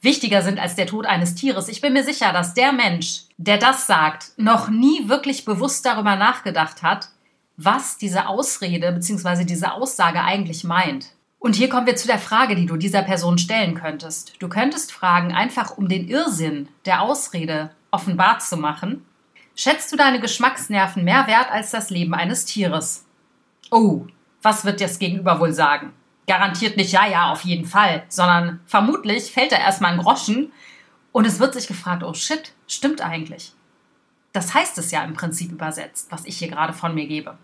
wichtiger 0.00 0.42
sind 0.42 0.58
als 0.58 0.74
der 0.74 0.86
Tod 0.86 1.06
eines 1.06 1.34
Tieres. 1.34 1.68
Ich 1.68 1.80
bin 1.80 1.92
mir 1.92 2.04
sicher, 2.04 2.32
dass 2.32 2.54
der 2.54 2.72
Mensch, 2.72 3.22
der 3.38 3.58
das 3.58 3.86
sagt, 3.86 4.32
noch 4.36 4.68
nie 4.68 5.08
wirklich 5.08 5.44
bewusst 5.44 5.86
darüber 5.86 6.16
nachgedacht 6.16 6.82
hat, 6.82 7.08
was 7.56 7.98
diese 7.98 8.26
Ausrede 8.26 8.92
bzw. 8.92 9.44
diese 9.44 9.72
Aussage 9.72 10.22
eigentlich 10.22 10.64
meint. 10.64 11.10
Und 11.42 11.56
hier 11.56 11.68
kommen 11.68 11.88
wir 11.88 11.96
zu 11.96 12.06
der 12.06 12.20
Frage, 12.20 12.54
die 12.54 12.66
du 12.66 12.76
dieser 12.76 13.02
Person 13.02 13.36
stellen 13.36 13.74
könntest. 13.74 14.34
Du 14.38 14.48
könntest 14.48 14.92
fragen, 14.92 15.34
einfach 15.34 15.76
um 15.76 15.88
den 15.88 16.06
Irrsinn 16.06 16.68
der 16.84 17.02
Ausrede 17.02 17.72
offenbar 17.90 18.38
zu 18.38 18.56
machen, 18.56 19.04
schätzt 19.56 19.90
du 19.90 19.96
deine 19.96 20.20
Geschmacksnerven 20.20 21.02
mehr 21.02 21.26
wert 21.26 21.50
als 21.50 21.72
das 21.72 21.90
Leben 21.90 22.14
eines 22.14 22.44
Tieres? 22.44 23.06
Oh, 23.72 24.06
was 24.40 24.64
wird 24.64 24.80
das 24.80 25.00
Gegenüber 25.00 25.40
wohl 25.40 25.52
sagen? 25.52 25.92
Garantiert 26.28 26.76
nicht, 26.76 26.92
ja, 26.92 27.08
ja, 27.08 27.32
auf 27.32 27.42
jeden 27.42 27.66
Fall, 27.66 28.04
sondern 28.08 28.60
vermutlich 28.64 29.32
fällt 29.32 29.50
da 29.50 29.56
erstmal 29.56 29.94
ein 29.94 29.98
Groschen 29.98 30.52
und 31.10 31.26
es 31.26 31.40
wird 31.40 31.54
sich 31.54 31.66
gefragt, 31.66 32.04
oh 32.04 32.14
shit, 32.14 32.52
stimmt 32.68 33.00
eigentlich. 33.00 33.52
Das 34.32 34.54
heißt 34.54 34.78
es 34.78 34.92
ja 34.92 35.02
im 35.02 35.14
Prinzip 35.14 35.50
übersetzt, 35.50 36.06
was 36.10 36.24
ich 36.24 36.38
hier 36.38 36.48
gerade 36.48 36.72
von 36.72 36.94
mir 36.94 37.08
gebe. 37.08 37.36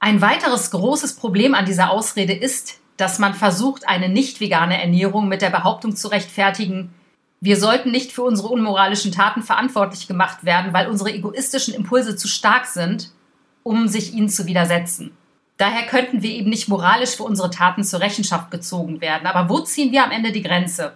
Ein 0.00 0.22
weiteres 0.22 0.70
großes 0.70 1.16
Problem 1.16 1.54
an 1.54 1.66
dieser 1.66 1.90
Ausrede 1.90 2.32
ist, 2.32 2.80
dass 3.02 3.18
man 3.18 3.34
versucht, 3.34 3.88
eine 3.88 4.08
nicht 4.08 4.40
vegane 4.40 4.80
Ernährung 4.80 5.26
mit 5.26 5.42
der 5.42 5.50
Behauptung 5.50 5.96
zu 5.96 6.06
rechtfertigen, 6.06 6.94
wir 7.40 7.56
sollten 7.56 7.90
nicht 7.90 8.12
für 8.12 8.22
unsere 8.22 8.46
unmoralischen 8.46 9.10
Taten 9.10 9.42
verantwortlich 9.42 10.06
gemacht 10.06 10.44
werden, 10.44 10.72
weil 10.72 10.86
unsere 10.86 11.12
egoistischen 11.12 11.74
Impulse 11.74 12.14
zu 12.14 12.28
stark 12.28 12.66
sind, 12.66 13.10
um 13.64 13.88
sich 13.88 14.14
ihnen 14.14 14.28
zu 14.28 14.46
widersetzen. 14.46 15.10
Daher 15.56 15.86
könnten 15.86 16.22
wir 16.22 16.30
eben 16.30 16.48
nicht 16.48 16.68
moralisch 16.68 17.16
für 17.16 17.24
unsere 17.24 17.50
Taten 17.50 17.82
zur 17.82 17.98
Rechenschaft 17.98 18.52
gezogen 18.52 19.00
werden. 19.00 19.26
Aber 19.26 19.48
wo 19.48 19.58
ziehen 19.58 19.90
wir 19.90 20.04
am 20.04 20.12
Ende 20.12 20.30
die 20.30 20.42
Grenze? 20.42 20.92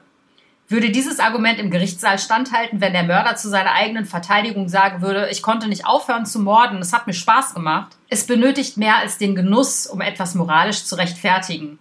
Würde 0.69 0.91
dieses 0.91 1.19
Argument 1.19 1.59
im 1.59 1.73
Gerichtssaal 1.73 2.21
standhalten, 2.21 2.81
wenn 2.81 2.93
der 2.93 3.03
Mörder 3.03 3.35
zu 3.35 3.49
seiner 3.49 3.73
eigenen 3.73 4.05
Verteidigung 4.05 4.69
sagen 4.69 5.03
würde, 5.03 5.29
ich 5.31 5.43
konnte 5.43 5.67
nicht 5.67 5.87
aufhören 5.87 6.27
zu 6.27 6.39
morden, 6.39 6.79
es 6.79 6.93
hat 6.93 7.09
mir 7.09 7.15
Spaß 7.15 7.55
gemacht? 7.55 7.97
Es 8.09 8.27
benötigt 8.29 8.77
mehr 8.77 8.99
als 8.99 9.19
den 9.19 9.35
Genuss, 9.35 9.89
um 9.89 10.01
etwas 10.01 10.37
moralisch 10.37 10.85
zu 10.85 10.95
rechtfertigen. 10.95 11.81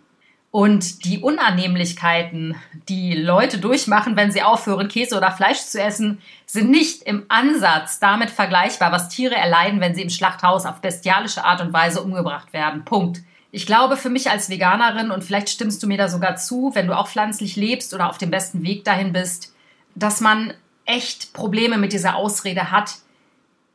Und 0.55 1.03
die 1.03 1.19
Unannehmlichkeiten, 1.19 2.55
die 2.87 3.13
Leute 3.13 3.57
durchmachen, 3.57 4.15
wenn 4.15 4.31
sie 4.31 4.41
aufhören, 4.41 4.87
Käse 4.87 5.17
oder 5.17 5.33
Fleisch 5.33 5.59
zu 5.59 5.81
essen, 5.81 6.19
sind 6.45 6.71
nicht 6.71 7.03
im 7.03 7.25
Ansatz 7.27 7.99
damit 7.99 8.29
vergleichbar, 8.29 8.93
was 8.93 9.09
Tiere 9.09 9.35
erleiden, 9.35 9.81
wenn 9.81 9.95
sie 9.95 10.01
im 10.01 10.09
Schlachthaus 10.09 10.65
auf 10.65 10.79
bestialische 10.79 11.43
Art 11.43 11.59
und 11.59 11.73
Weise 11.73 12.01
umgebracht 12.01 12.53
werden. 12.53 12.85
Punkt. 12.85 13.19
Ich 13.51 13.65
glaube, 13.65 13.97
für 13.97 14.09
mich 14.09 14.31
als 14.31 14.49
Veganerin, 14.49 15.11
und 15.11 15.25
vielleicht 15.25 15.49
stimmst 15.49 15.83
du 15.83 15.87
mir 15.87 15.97
da 15.97 16.07
sogar 16.07 16.37
zu, 16.37 16.71
wenn 16.73 16.87
du 16.87 16.97
auch 16.97 17.09
pflanzlich 17.09 17.57
lebst 17.57 17.93
oder 17.93 18.09
auf 18.09 18.17
dem 18.17 18.31
besten 18.31 18.63
Weg 18.63 18.85
dahin 18.85 19.11
bist, 19.11 19.53
dass 19.93 20.21
man 20.21 20.53
echt 20.85 21.33
Probleme 21.33 21.77
mit 21.77 21.91
dieser 21.91 22.15
Ausrede 22.15 22.71
hat, 22.71 22.91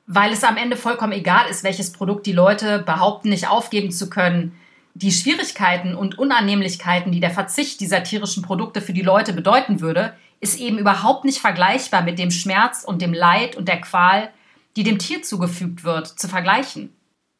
weil 0.07 0.33
es 0.33 0.45
am 0.45 0.57
Ende 0.57 0.79
vollkommen 0.79 1.13
egal 1.13 1.47
ist, 1.51 1.63
welches 1.63 1.93
Produkt 1.93 2.25
die 2.25 2.33
Leute 2.33 2.79
behaupten, 2.79 3.29
nicht 3.29 3.51
aufgeben 3.51 3.91
zu 3.91 4.09
können 4.09 4.57
die 4.95 5.13
Schwierigkeiten 5.13 5.95
und 5.95 6.19
Unannehmlichkeiten, 6.19 7.13
die 7.13 7.21
der 7.21 7.31
Verzicht 7.31 7.81
dieser 7.81 8.03
tierischen 8.03 8.43
Produkte 8.43 8.81
für 8.81 8.93
die 8.93 9.03
Leute 9.03 9.33
bedeuten 9.33 9.81
würde, 9.81 10.15
ist 10.41 10.59
eben 10.59 10.79
überhaupt 10.79 11.25
nicht 11.25 11.39
vergleichbar 11.39 12.03
mit 12.03 12.19
dem 12.19 12.31
Schmerz 12.31 12.85
und 12.85 13.03
dem 13.03 13.13
Leid 13.13 13.57
und 13.57 13.69
der 13.69 13.81
Qual, 13.81 14.31
die 14.77 14.83
dem 14.83 14.99
Tier 14.99 15.23
zugefügt 15.23 15.85
wird, 15.85 16.07
zu 16.07 16.29
vergleichen. 16.29 16.95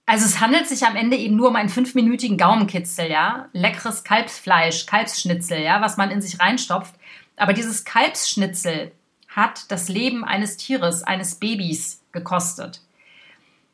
Also 0.07 0.27
es 0.27 0.41
handelt 0.41 0.67
sich 0.67 0.85
am 0.85 0.97
Ende 0.97 1.17
eben 1.17 1.37
nur 1.37 1.49
um 1.49 1.57
einen 1.57 1.69
fünfminütigen 1.69 2.37
Gaumenkitzel, 2.37 3.09
ja, 3.11 3.49
leckeres 3.53 4.03
Kalbsfleisch, 4.03 4.87
Kalbsschnitzel, 4.87 5.61
ja, 5.63 5.81
was 5.81 5.97
man 5.97 6.11
in 6.11 6.21
sich 6.21 6.41
reinstopft. 6.41 6.95
Aber 7.37 7.53
dieses 7.53 7.85
Kalbsschnitzel 7.85 8.93
hat 9.29 9.71
das 9.71 9.89
Leben 9.89 10.25
eines 10.25 10.57
Tieres, 10.57 11.05
eines 11.05 11.37
Babys 11.37 12.03
gekostet. 12.13 12.81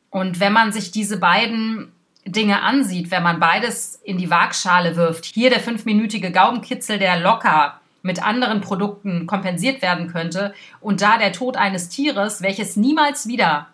Und 0.09 0.39
wenn 0.39 0.53
man 0.53 0.71
sich 0.71 0.91
diese 0.91 1.17
beiden 1.17 1.91
Dinge 2.27 2.61
ansieht, 2.61 3.09
wenn 3.11 3.23
man 3.23 3.39
beides 3.39 3.99
in 4.03 4.17
die 4.17 4.29
Waagschale 4.29 4.95
wirft, 4.95 5.25
hier 5.25 5.49
der 5.49 5.59
fünfminütige 5.59 6.31
Gaumenkitzel, 6.31 6.99
der 6.99 7.19
locker 7.19 7.79
mit 8.01 8.23
anderen 8.23 8.61
Produkten 8.61 9.27
kompensiert 9.27 9.81
werden 9.81 10.11
könnte, 10.11 10.53
und 10.79 11.01
da 11.01 11.17
der 11.17 11.33
Tod 11.33 11.57
eines 11.57 11.89
Tieres, 11.89 12.41
welches 12.41 12.75
niemals 12.75 13.27
wieder 13.27 13.67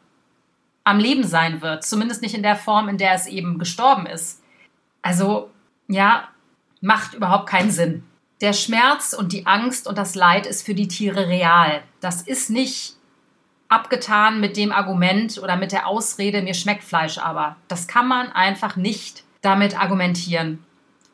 am 0.83 0.99
Leben 0.99 1.23
sein 1.23 1.61
wird, 1.61 1.83
zumindest 1.83 2.21
nicht 2.21 2.35
in 2.35 2.43
der 2.43 2.55
Form, 2.55 2.89
in 2.89 2.97
der 2.97 3.13
es 3.13 3.27
eben 3.27 3.57
gestorben 3.57 4.05
ist. 4.05 4.41
Also, 5.01 5.49
ja, 5.87 6.27
macht 6.81 7.13
überhaupt 7.13 7.47
keinen 7.47 7.71
Sinn. 7.71 8.03
Der 8.41 8.53
Schmerz 8.53 9.13
und 9.13 9.31
die 9.31 9.45
Angst 9.45 9.87
und 9.87 9.97
das 9.97 10.15
Leid 10.15 10.45
ist 10.45 10.65
für 10.65 10.75
die 10.75 10.87
Tiere 10.87 11.27
real. 11.27 11.81
Das 12.01 12.21
ist 12.21 12.49
nicht 12.49 12.95
abgetan 13.73 14.39
mit 14.39 14.55
dem 14.55 14.71
Argument 14.71 15.39
oder 15.41 15.55
mit 15.55 15.71
der 15.71 15.87
Ausrede, 15.87 16.41
mir 16.41 16.53
schmeckt 16.53 16.83
Fleisch 16.83 17.17
aber. 17.17 17.55
Das 17.67 17.87
kann 17.87 18.07
man 18.07 18.31
einfach 18.31 18.75
nicht 18.75 19.23
damit 19.41 19.77
argumentieren 19.79 20.63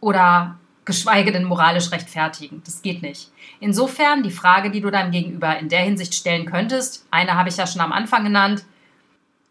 oder 0.01 0.59
geschweige 0.85 1.31
denn 1.31 1.43
moralisch 1.43 1.91
rechtfertigen. 1.91 2.61
Das 2.65 2.81
geht 2.81 3.01
nicht. 3.01 3.31
Insofern 3.59 4.23
die 4.23 4.31
Frage, 4.31 4.71
die 4.71 4.81
du 4.81 4.89
deinem 4.89 5.11
Gegenüber 5.11 5.57
in 5.57 5.69
der 5.69 5.81
Hinsicht 5.81 6.15
stellen 6.15 6.45
könntest, 6.45 7.05
eine 7.11 7.35
habe 7.35 7.49
ich 7.49 7.57
ja 7.57 7.67
schon 7.67 7.81
am 7.81 7.91
Anfang 7.91 8.23
genannt, 8.23 8.65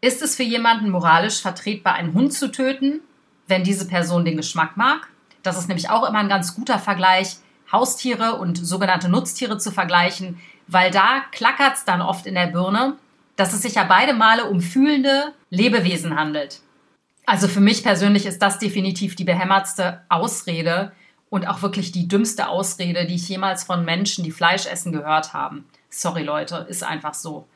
ist 0.01 0.23
es 0.23 0.37
für 0.37 0.43
jemanden 0.43 0.91
moralisch 0.91 1.41
vertretbar, 1.41 1.95
einen 1.95 2.15
Hund 2.15 2.33
zu 2.33 2.51
töten, 2.51 3.01
wenn 3.47 3.65
diese 3.65 3.89
Person 3.89 4.25
den 4.25 4.37
Geschmack 4.37 4.77
mag? 4.77 5.09
Das 5.43 5.59
ist 5.59 5.69
nämlich 5.69 5.91
auch 5.91 6.09
immer 6.09 6.19
ein 6.19 6.29
ganz 6.29 6.55
guter 6.55 6.79
Vergleich, 6.79 7.37
Haustiere 7.71 8.37
und 8.37 8.57
sogenannte 8.57 9.09
Nutztiere 9.09 9.59
zu 9.59 9.71
vergleichen 9.71 10.41
weil 10.69 10.91
da 10.91 11.25
klackert 11.33 11.77
es 11.77 11.85
dann 11.85 12.03
oft 12.03 12.27
in 12.27 12.35
der 12.35 12.47
Birne, 12.47 12.97
dass 13.37 13.53
es 13.53 13.63
sich 13.63 13.75
ja 13.75 13.85
beide 13.85 14.15
Male 14.15 14.45
um 14.45 14.61
fühlende 14.61 15.33
Lebewesen 15.51 16.17
handelt. 16.17 16.61
Also 17.27 17.49
für 17.49 17.61
mich 17.61 17.83
persönlich 17.83 18.27
ist 18.27 18.41
das 18.41 18.59
definitiv 18.59 19.17
die 19.17 19.25
behämmertste 19.25 20.03
Ausrede 20.09 20.93
und 21.31 21.47
auch 21.47 21.63
wirklich 21.63 21.93
die 21.93 22.09
dümmste 22.09 22.49
Ausrede, 22.49 23.07
die 23.07 23.17
ich 23.17 23.29
jemals 23.29 23.65
von 23.65 23.85
Menschen, 23.85 24.25
die 24.25 24.31
Fleisch 24.31 24.67
essen, 24.67 24.93
gehört 24.93 25.35
haben. 25.35 25.67
Sorry 25.91 26.23
Leute, 26.23 26.67
ist 26.69 26.83
einfach 26.83 27.15
so. 27.15 27.47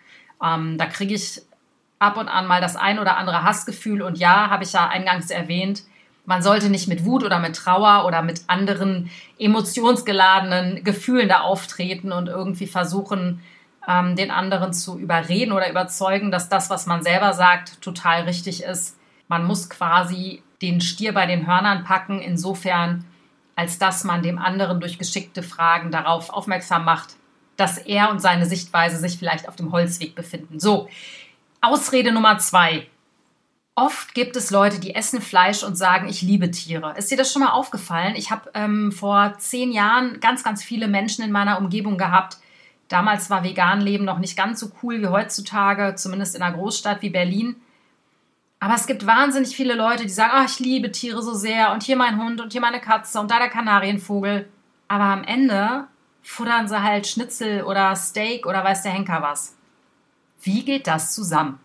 Ähm, 0.43 0.77
da 0.79 0.87
kriege 0.87 1.15
ich 1.15 1.41
ab 1.99 2.17
und 2.17 2.29
an 2.29 2.47
mal 2.47 2.61
das 2.61 2.77
ein 2.77 2.99
oder 2.99 3.17
andere 3.17 3.45
Hassgefühl 3.45 4.03
und 4.03 4.19
ja, 4.19 4.51
habe 4.51 4.65
ich 4.65 4.73
ja 4.73 4.89
eingangs 4.89 5.31
erwähnt, 5.31 5.85
man 6.25 6.43
sollte 6.43 6.71
nicht 6.71 6.89
mit 6.89 7.05
Wut 7.05 7.25
oder 7.25 7.39
mit 7.39 7.57
Trauer 7.57 8.05
oder 8.07 8.23
mit 8.23 8.43
anderen 8.47 9.11
emotionsgeladenen 9.39 10.85
Gefühlen 10.85 11.29
da 11.29 11.41
auftreten 11.41 12.13
und 12.13 12.29
irgendwie 12.29 12.67
versuchen, 12.67 13.43
ähm, 13.89 14.15
den 14.15 14.31
anderen 14.31 14.73
zu 14.73 14.99
überreden 14.99 15.53
oder 15.53 15.69
überzeugen, 15.69 16.31
dass 16.31 16.49
das, 16.49 16.71
was 16.71 16.87
man 16.87 17.03
selber 17.03 17.33
sagt, 17.33 17.81
total 17.81 18.23
richtig 18.23 18.63
ist. 18.63 18.97
Man 19.27 19.45
muss 19.45 19.69
quasi 19.69 20.43
den 20.61 20.81
Stier 20.81 21.13
bei 21.13 21.27
den 21.27 21.47
Hörnern 21.47 21.83
packen, 21.83 22.21
insofern, 22.21 23.05
als 23.57 23.79
dass 23.79 24.05
man 24.05 24.23
dem 24.23 24.39
anderen 24.39 24.79
durch 24.79 24.99
geschickte 24.99 25.43
Fragen 25.43 25.91
darauf 25.91 26.31
aufmerksam 26.31 26.85
macht, 26.85 27.17
dass 27.57 27.79
er 27.79 28.11
und 28.11 28.21
seine 28.21 28.47
Sichtweise 28.47 28.97
sich 28.97 29.19
vielleicht 29.19 29.49
auf 29.49 29.57
dem 29.57 29.73
Holzweg 29.73 30.15
befinden. 30.15 30.61
So, 30.61 30.89
Ausrede 31.65 32.11
Nummer 32.11 32.39
zwei. 32.39 32.89
Oft 33.75 34.13
gibt 34.13 34.37
es 34.37 34.51
Leute, 34.51 34.79
die 34.81 34.95
essen 34.95 35.23
Fleisch 35.23 35.63
und 35.63 35.77
sagen, 35.77 36.07
ich 36.07 36.21
liebe 36.21 36.51
Tiere. 36.51 36.95
Ist 36.99 37.11
dir 37.11 37.17
das 37.17 37.33
schon 37.33 37.41
mal 37.41 37.53
aufgefallen? 37.53 38.17
Ich 38.17 38.31
habe 38.31 38.51
ähm, 38.53 38.93
vor 38.93 39.35
zehn 39.39 39.73
Jahren 39.73 40.21
ganz, 40.21 40.45
ganz 40.45 40.63
viele 40.63 40.89
Menschen 40.89 41.25
in 41.25 41.33
meiner 41.33 41.57
Umgebung 41.59 41.97
gehabt. 41.97 42.37
Damals 42.89 43.31
war 43.31 43.45
Veganleben 43.45 44.05
noch 44.05 44.19
nicht 44.19 44.37
ganz 44.37 44.61
so 44.61 44.71
cool 44.83 45.01
wie 45.01 45.07
heutzutage, 45.07 45.95
zumindest 45.95 46.37
in 46.37 46.43
einer 46.43 46.55
Großstadt 46.55 47.01
wie 47.01 47.09
Berlin. 47.09 47.57
Aber 48.61 48.75
es 48.75 48.87
gibt 48.87 49.07
wahnsinnig 49.07 49.57
viele 49.57 49.75
Leute, 49.75 50.03
die 50.03 50.11
sagen, 50.11 50.35
oh, 50.39 50.45
ich 50.45 50.59
liebe 50.61 50.93
Tiere 50.93 51.23
so 51.23 51.33
sehr 51.33 51.73
und 51.73 51.83
hier 51.83 51.97
mein 51.97 52.23
Hund 52.23 52.43
und 52.43 52.53
hier 52.53 52.61
meine 52.61 52.79
Katze 52.81 53.21
und 53.21 53.31
da 53.31 53.39
der 53.39 53.49
Kanarienvogel. 53.49 54.51
Aber 54.87 55.05
am 55.05 55.25
Ende 55.25 55.87
futtern 56.23 56.69
sie 56.69 56.83
halt 56.83 57.07
Schnitzel 57.07 57.63
oder 57.63 57.97
Steak 57.97 58.45
oder 58.47 58.63
weiß 58.63 58.83
der 58.83 58.93
Henker 58.93 59.23
was. 59.23 59.57
Wie 60.43 60.63
geht 60.63 60.87
das 60.87 61.15
zusammen? 61.15 61.59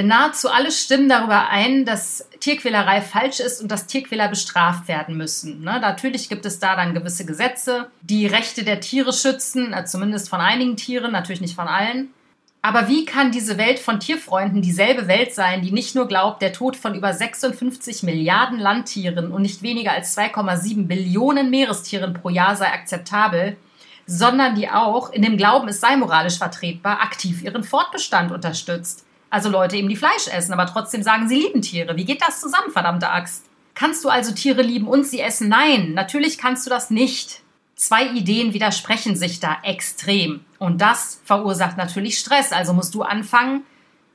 Denn 0.00 0.06
nahezu 0.06 0.48
alle 0.48 0.72
stimmen 0.72 1.10
darüber 1.10 1.50
ein, 1.50 1.84
dass 1.84 2.26
Tierquälerei 2.40 3.02
falsch 3.02 3.38
ist 3.38 3.60
und 3.60 3.70
dass 3.70 3.86
Tierquäler 3.86 4.28
bestraft 4.28 4.88
werden 4.88 5.14
müssen. 5.14 5.60
Ne? 5.60 5.78
Natürlich 5.78 6.30
gibt 6.30 6.46
es 6.46 6.58
da 6.58 6.74
dann 6.74 6.94
gewisse 6.94 7.26
Gesetze, 7.26 7.90
die 8.00 8.26
Rechte 8.26 8.64
der 8.64 8.80
Tiere 8.80 9.12
schützen, 9.12 9.74
äh, 9.74 9.84
zumindest 9.84 10.30
von 10.30 10.40
einigen 10.40 10.78
Tieren, 10.78 11.12
natürlich 11.12 11.42
nicht 11.42 11.54
von 11.54 11.68
allen. 11.68 12.14
Aber 12.62 12.88
wie 12.88 13.04
kann 13.04 13.30
diese 13.30 13.58
Welt 13.58 13.78
von 13.78 14.00
Tierfreunden 14.00 14.62
dieselbe 14.62 15.06
Welt 15.06 15.34
sein, 15.34 15.60
die 15.60 15.70
nicht 15.70 15.94
nur 15.94 16.08
glaubt, 16.08 16.40
der 16.40 16.54
Tod 16.54 16.78
von 16.78 16.94
über 16.94 17.12
56 17.12 18.02
Milliarden 18.02 18.58
Landtieren 18.58 19.30
und 19.30 19.42
nicht 19.42 19.60
weniger 19.60 19.92
als 19.92 20.16
2,7 20.16 20.86
Billionen 20.86 21.50
Meerestieren 21.50 22.14
pro 22.14 22.30
Jahr 22.30 22.56
sei 22.56 22.72
akzeptabel, 22.72 23.58
sondern 24.06 24.54
die 24.54 24.70
auch 24.70 25.12
in 25.12 25.20
dem 25.20 25.36
Glauben, 25.36 25.68
es 25.68 25.80
sei 25.80 25.94
moralisch 25.96 26.38
vertretbar, 26.38 27.02
aktiv 27.02 27.42
ihren 27.42 27.64
Fortbestand 27.64 28.32
unterstützt? 28.32 29.04
Also 29.30 29.48
Leute 29.48 29.76
eben, 29.76 29.88
die 29.88 29.96
Fleisch 29.96 30.26
essen, 30.30 30.52
aber 30.52 30.66
trotzdem 30.66 31.02
sagen, 31.02 31.28
sie 31.28 31.36
lieben 31.36 31.62
Tiere. 31.62 31.96
Wie 31.96 32.04
geht 32.04 32.20
das 32.20 32.40
zusammen, 32.40 32.72
verdammte 32.72 33.10
Axt? 33.10 33.44
Kannst 33.74 34.04
du 34.04 34.08
also 34.08 34.32
Tiere 34.32 34.62
lieben 34.62 34.88
und 34.88 35.06
sie 35.06 35.20
essen? 35.20 35.48
Nein, 35.48 35.94
natürlich 35.94 36.36
kannst 36.36 36.66
du 36.66 36.70
das 36.70 36.90
nicht. 36.90 37.40
Zwei 37.76 38.08
Ideen 38.08 38.52
widersprechen 38.52 39.16
sich 39.16 39.40
da 39.40 39.56
extrem. 39.62 40.40
Und 40.58 40.80
das 40.82 41.22
verursacht 41.24 41.78
natürlich 41.78 42.18
Stress. 42.18 42.52
Also 42.52 42.74
musst 42.74 42.94
du 42.94 43.02
anfangen, 43.02 43.62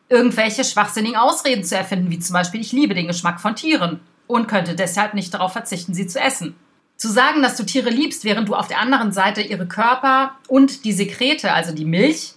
irgendwelche 0.10 0.64
schwachsinnigen 0.64 1.18
Ausreden 1.18 1.64
zu 1.64 1.76
erfinden, 1.76 2.12
wie 2.12 2.20
zum 2.20 2.34
Beispiel, 2.34 2.62
ich 2.62 2.74
liebe 2.74 2.94
den 2.94 3.08
Geschmack 3.08 3.42
von 3.42 3.56
Tieren 3.56 4.02
und 4.28 4.48
könnte 4.48 4.76
deshalb 4.76 5.14
nicht 5.14 5.34
darauf 5.34 5.54
verzichten, 5.54 5.94
sie 5.94 6.08
zu 6.08 6.20
essen. 6.20 6.56
Zu 6.98 7.10
sagen, 7.10 7.42
dass 7.42 7.58
du 7.58 7.64
Tiere 7.64 7.90
liebst, 7.90 8.24
während 8.24 8.48
du 8.48 8.56
auf 8.56 8.68
der 8.68 8.80
anderen 8.80 9.12
Seite 9.12 9.42
ihre 9.42 9.68
Körper 9.68 10.36
und 10.48 10.86
die 10.86 10.94
Sekrete, 10.94 11.52
also 11.52 11.74
die 11.74 11.86
Milch, 11.86 12.34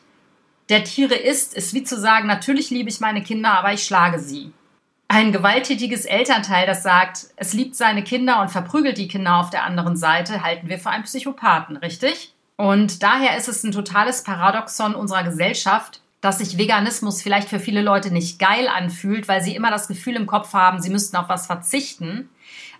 der 0.68 0.84
Tiere 0.84 1.14
isst, 1.14 1.54
ist 1.54 1.74
wie 1.74 1.82
zu 1.82 1.98
sagen, 1.98 2.26
natürlich 2.26 2.70
liebe 2.70 2.90
ich 2.90 3.00
meine 3.00 3.22
Kinder, 3.22 3.52
aber 3.52 3.72
ich 3.72 3.84
schlage 3.84 4.18
sie. 4.18 4.52
Ein 5.08 5.32
gewalttätiges 5.32 6.04
Elternteil, 6.04 6.66
das 6.66 6.82
sagt, 6.82 7.28
es 7.36 7.54
liebt 7.54 7.74
seine 7.74 8.04
Kinder 8.04 8.42
und 8.42 8.50
verprügelt 8.50 8.98
die 8.98 9.08
Kinder 9.08 9.36
auf 9.36 9.48
der 9.48 9.64
anderen 9.64 9.96
Seite, 9.96 10.42
halten 10.42 10.68
wir 10.68 10.78
für 10.78 10.90
einen 10.90 11.04
Psychopathen, 11.04 11.78
richtig? 11.78 12.34
Und 12.56 13.02
daher 13.02 13.38
ist 13.38 13.48
es 13.48 13.64
ein 13.64 13.72
totales 13.72 14.22
Paradoxon 14.22 14.94
unserer 14.94 15.22
Gesellschaft, 15.22 16.02
dass 16.20 16.38
sich 16.38 16.58
Veganismus 16.58 17.22
vielleicht 17.22 17.48
für 17.48 17.60
viele 17.60 17.80
Leute 17.80 18.10
nicht 18.12 18.38
geil 18.38 18.68
anfühlt, 18.68 19.28
weil 19.28 19.40
sie 19.40 19.54
immer 19.54 19.70
das 19.70 19.88
Gefühl 19.88 20.16
im 20.16 20.26
Kopf 20.26 20.52
haben, 20.52 20.82
sie 20.82 20.90
müssten 20.90 21.16
auf 21.16 21.28
was 21.28 21.46
verzichten. 21.46 22.28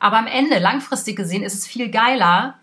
Aber 0.01 0.19
am 0.19 0.27
Ende, 0.27 0.59
langfristig 0.59 1.17
gesehen, 1.17 1.43
ist 1.43 1.55
es 1.55 1.67
viel 1.67 1.91
geiler, 1.91 2.55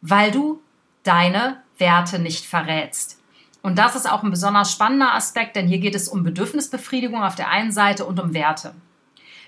weil 0.00 0.32
du 0.32 0.60
deine 1.02 1.62
Werte 1.78 2.18
nicht 2.18 2.44
verrätst. 2.44 3.18
Und 3.64 3.78
das 3.78 3.96
ist 3.96 4.06
auch 4.06 4.22
ein 4.22 4.30
besonders 4.30 4.70
spannender 4.70 5.14
Aspekt, 5.14 5.56
denn 5.56 5.66
hier 5.66 5.78
geht 5.78 5.94
es 5.94 6.06
um 6.06 6.22
Bedürfnisbefriedigung 6.22 7.22
auf 7.22 7.34
der 7.34 7.48
einen 7.48 7.72
Seite 7.72 8.04
und 8.04 8.20
um 8.20 8.34
Werte. 8.34 8.74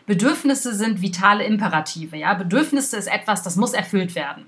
Bedürfnisse 0.07 0.75
sind 0.75 1.03
vitale 1.03 1.45
Imperative. 1.45 2.17
Ja? 2.17 2.33
Bedürfnisse 2.33 2.97
ist 2.97 3.09
etwas, 3.09 3.43
das 3.43 3.57
muss 3.57 3.75
erfüllt 3.75 4.15
werden. 4.15 4.47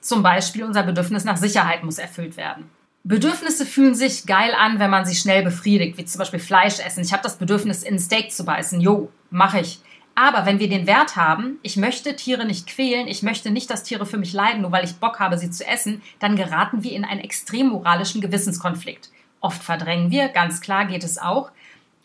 Zum 0.00 0.22
Beispiel 0.22 0.64
unser 0.64 0.82
Bedürfnis 0.82 1.24
nach 1.24 1.36
Sicherheit 1.36 1.84
muss 1.84 1.98
erfüllt 1.98 2.38
werden. 2.38 2.70
Bedürfnisse 3.04 3.66
fühlen 3.66 3.94
sich 3.94 4.24
geil 4.24 4.54
an, 4.58 4.78
wenn 4.78 4.88
man 4.88 5.04
sie 5.04 5.14
schnell 5.14 5.42
befriedigt, 5.42 5.98
wie 5.98 6.06
zum 6.06 6.18
Beispiel 6.20 6.40
Fleisch 6.40 6.80
essen. 6.80 7.04
Ich 7.04 7.12
habe 7.12 7.22
das 7.22 7.36
Bedürfnis, 7.36 7.82
in 7.82 7.98
Steak 7.98 8.32
zu 8.32 8.46
beißen. 8.46 8.80
Jo, 8.80 9.10
mache 9.28 9.60
ich. 9.60 9.80
Aber 10.14 10.44
wenn 10.44 10.58
wir 10.58 10.68
den 10.68 10.86
Wert 10.86 11.16
haben, 11.16 11.58
ich 11.62 11.76
möchte 11.76 12.14
Tiere 12.16 12.44
nicht 12.44 12.66
quälen, 12.66 13.08
ich 13.08 13.22
möchte 13.22 13.50
nicht, 13.50 13.70
dass 13.70 13.82
Tiere 13.82 14.04
für 14.04 14.18
mich 14.18 14.32
leiden, 14.32 14.62
nur 14.62 14.72
weil 14.72 14.84
ich 14.84 14.96
Bock 14.96 15.20
habe, 15.20 15.38
sie 15.38 15.50
zu 15.50 15.66
essen, 15.66 16.02
dann 16.18 16.36
geraten 16.36 16.84
wir 16.84 16.92
in 16.92 17.04
einen 17.04 17.20
extrem 17.20 17.68
moralischen 17.68 18.20
Gewissenskonflikt. 18.20 19.10
Oft 19.40 19.62
verdrängen 19.62 20.10
wir, 20.10 20.28
ganz 20.28 20.60
klar 20.60 20.84
geht 20.84 21.02
es 21.02 21.18
auch. 21.18 21.50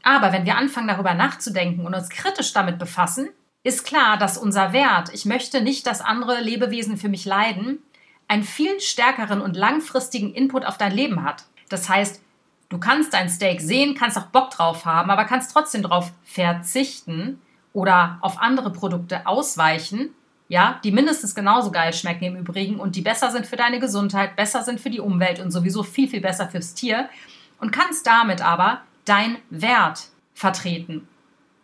Aber 0.04 0.32
wenn 0.32 0.46
wir 0.46 0.58
anfangen, 0.58 0.88
darüber 0.88 1.14
nachzudenken 1.14 1.86
und 1.86 1.94
uns 1.94 2.10
kritisch 2.10 2.54
damit 2.54 2.80
befassen, 2.80 3.30
ist 3.64 3.86
klar, 3.86 4.18
dass 4.18 4.38
unser 4.38 4.72
Wert, 4.72 5.14
ich 5.14 5.26
möchte 5.26 5.62
nicht, 5.62 5.86
dass 5.86 6.00
andere 6.00 6.40
Lebewesen 6.40 6.96
für 6.96 7.10
mich 7.10 7.26
leiden, 7.26 7.80
einen 8.30 8.44
viel 8.44 8.80
stärkeren 8.80 9.42
und 9.42 9.58
langfristigen 9.58 10.34
Input 10.34 10.66
auf 10.66 10.78
dein 10.78 10.94
Leben 10.94 11.24
hat. 11.24 11.44
Das 11.68 11.90
heißt, 11.90 12.22
du 12.70 12.78
kannst 12.78 13.14
dein 13.14 13.30
Steak 13.30 13.60
sehen, 13.60 13.96
kannst 13.96 14.18
auch 14.18 14.28
Bock 14.28 14.52
drauf 14.52 14.86
haben, 14.86 15.12
aber 15.12 15.26
kannst 15.26 15.52
trotzdem 15.52 15.82
darauf 15.82 16.12
verzichten 16.24 17.42
oder 17.78 18.18
auf 18.22 18.42
andere 18.42 18.72
Produkte 18.72 19.28
ausweichen, 19.28 20.10
ja, 20.48 20.80
die 20.84 20.92
mindestens 20.92 21.36
genauso 21.36 21.70
geil 21.70 21.94
schmecken 21.94 22.24
im 22.24 22.36
Übrigen 22.36 22.80
und 22.80 22.96
die 22.96 23.04
besser 23.04 23.30
sind 23.30 23.46
für 23.46 23.56
deine 23.56 23.80
Gesundheit, 23.80 24.36
besser 24.36 24.64
sind 24.64 24.82
für 24.82 24.90
die 24.90 25.00
Umwelt 25.00 25.40
und 25.40 25.52
sowieso 25.52 25.84
viel, 25.84 26.10
viel 26.10 26.22
besser 26.22 26.50
fürs 26.50 26.74
Tier 26.74 27.08
und 27.60 27.70
kannst 27.70 28.08
damit 28.08 28.42
aber 28.42 28.82
dein 29.06 29.38
Wert 29.52 30.08
vertreten, 30.34 31.08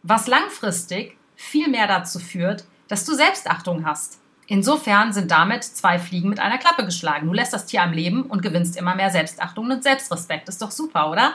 was 0.03 0.27
langfristig 0.27 1.17
viel 1.35 1.67
mehr 1.67 1.87
dazu 1.87 2.19
führt, 2.19 2.65
dass 2.89 3.05
du 3.05 3.15
Selbstachtung 3.15 3.83
hast. 3.83 4.19
Insofern 4.45 5.13
sind 5.13 5.31
damit 5.31 5.63
zwei 5.63 5.97
Fliegen 5.97 6.29
mit 6.29 6.39
einer 6.39 6.59
Klappe 6.59 6.85
geschlagen. 6.85 7.25
Du 7.25 7.33
lässt 7.33 7.53
das 7.53 7.65
Tier 7.65 7.81
am 7.81 7.91
Leben 7.91 8.21
und 8.21 8.43
gewinnst 8.43 8.77
immer 8.77 8.93
mehr 8.93 9.09
Selbstachtung 9.09 9.71
und 9.71 9.81
Selbstrespekt. 9.81 10.47
Ist 10.47 10.61
doch 10.61 10.69
super, 10.69 11.09
oder? 11.09 11.33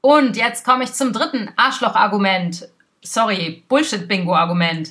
Und 0.00 0.36
jetzt 0.36 0.64
komme 0.64 0.84
ich 0.84 0.94
zum 0.94 1.12
dritten 1.12 1.50
Arschloch-Argument. 1.56 2.68
Sorry, 3.02 3.64
Bullshit-Bingo-Argument. 3.68 4.90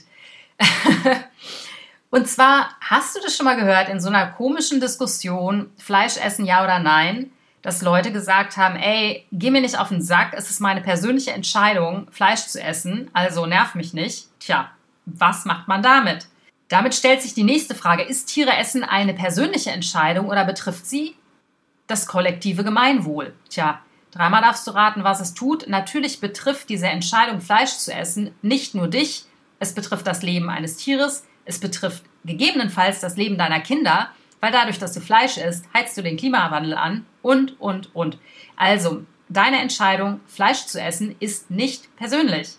und 2.09 2.27
zwar, 2.27 2.69
hast 2.81 3.15
du 3.15 3.21
das 3.21 3.35
schon 3.35 3.45
mal 3.45 3.55
gehört 3.55 3.89
in 3.89 3.99
so 3.99 4.09
einer 4.09 4.27
komischen 4.27 4.79
Diskussion, 4.81 5.71
Fleisch 5.77 6.17
essen 6.17 6.45
ja 6.45 6.63
oder 6.63 6.79
nein, 6.79 7.31
dass 7.61 7.81
Leute 7.81 8.11
gesagt 8.11 8.57
haben, 8.57 8.75
ey, 8.75 9.25
geh 9.31 9.51
mir 9.51 9.61
nicht 9.61 9.79
auf 9.79 9.89
den 9.89 10.01
Sack, 10.01 10.33
es 10.35 10.49
ist 10.49 10.59
meine 10.59 10.81
persönliche 10.81 11.31
Entscheidung, 11.31 12.07
Fleisch 12.11 12.47
zu 12.47 12.61
essen, 12.61 13.09
also 13.13 13.45
nerv 13.45 13.75
mich 13.75 13.93
nicht. 13.93 14.27
Tja, 14.39 14.71
was 15.05 15.45
macht 15.45 15.67
man 15.67 15.83
damit? 15.83 16.27
Damit 16.67 16.95
stellt 16.95 17.21
sich 17.21 17.33
die 17.33 17.43
nächste 17.43 17.75
Frage, 17.75 18.03
ist 18.03 18.27
Tiere 18.27 18.55
essen 18.55 18.83
eine 18.83 19.13
persönliche 19.13 19.71
Entscheidung 19.71 20.27
oder 20.29 20.45
betrifft 20.45 20.85
sie 20.85 21.15
das 21.87 22.07
kollektive 22.07 22.63
Gemeinwohl? 22.63 23.33
Tja, 23.49 23.81
dreimal 24.11 24.41
darfst 24.41 24.67
du 24.67 24.71
raten, 24.71 25.03
was 25.03 25.21
es 25.21 25.33
tut. 25.33 25.67
Natürlich 25.67 26.19
betrifft 26.19 26.69
diese 26.69 26.87
Entscheidung, 26.87 27.41
Fleisch 27.41 27.77
zu 27.77 27.93
essen, 27.93 28.33
nicht 28.41 28.75
nur 28.75 28.87
dich, 28.87 29.25
es 29.59 29.73
betrifft 29.73 30.07
das 30.07 30.23
Leben 30.23 30.49
eines 30.49 30.77
Tieres, 30.77 31.25
es 31.45 31.59
betrifft 31.59 32.03
gegebenenfalls 32.25 32.99
das 32.99 33.17
Leben 33.17 33.37
deiner 33.37 33.59
Kinder, 33.59 34.09
weil 34.39 34.51
dadurch, 34.51 34.79
dass 34.79 34.93
du 34.93 35.01
Fleisch 35.01 35.37
isst, 35.37 35.65
heizt 35.73 35.97
du 35.97 36.01
den 36.01 36.17
Klimawandel 36.17 36.73
an 36.73 37.05
und, 37.21 37.59
und, 37.59 37.95
und. 37.95 38.17
Also, 38.55 39.05
deine 39.29 39.59
Entscheidung, 39.59 40.19
Fleisch 40.27 40.65
zu 40.65 40.81
essen, 40.81 41.15
ist 41.19 41.51
nicht 41.51 41.95
persönlich. 41.95 42.49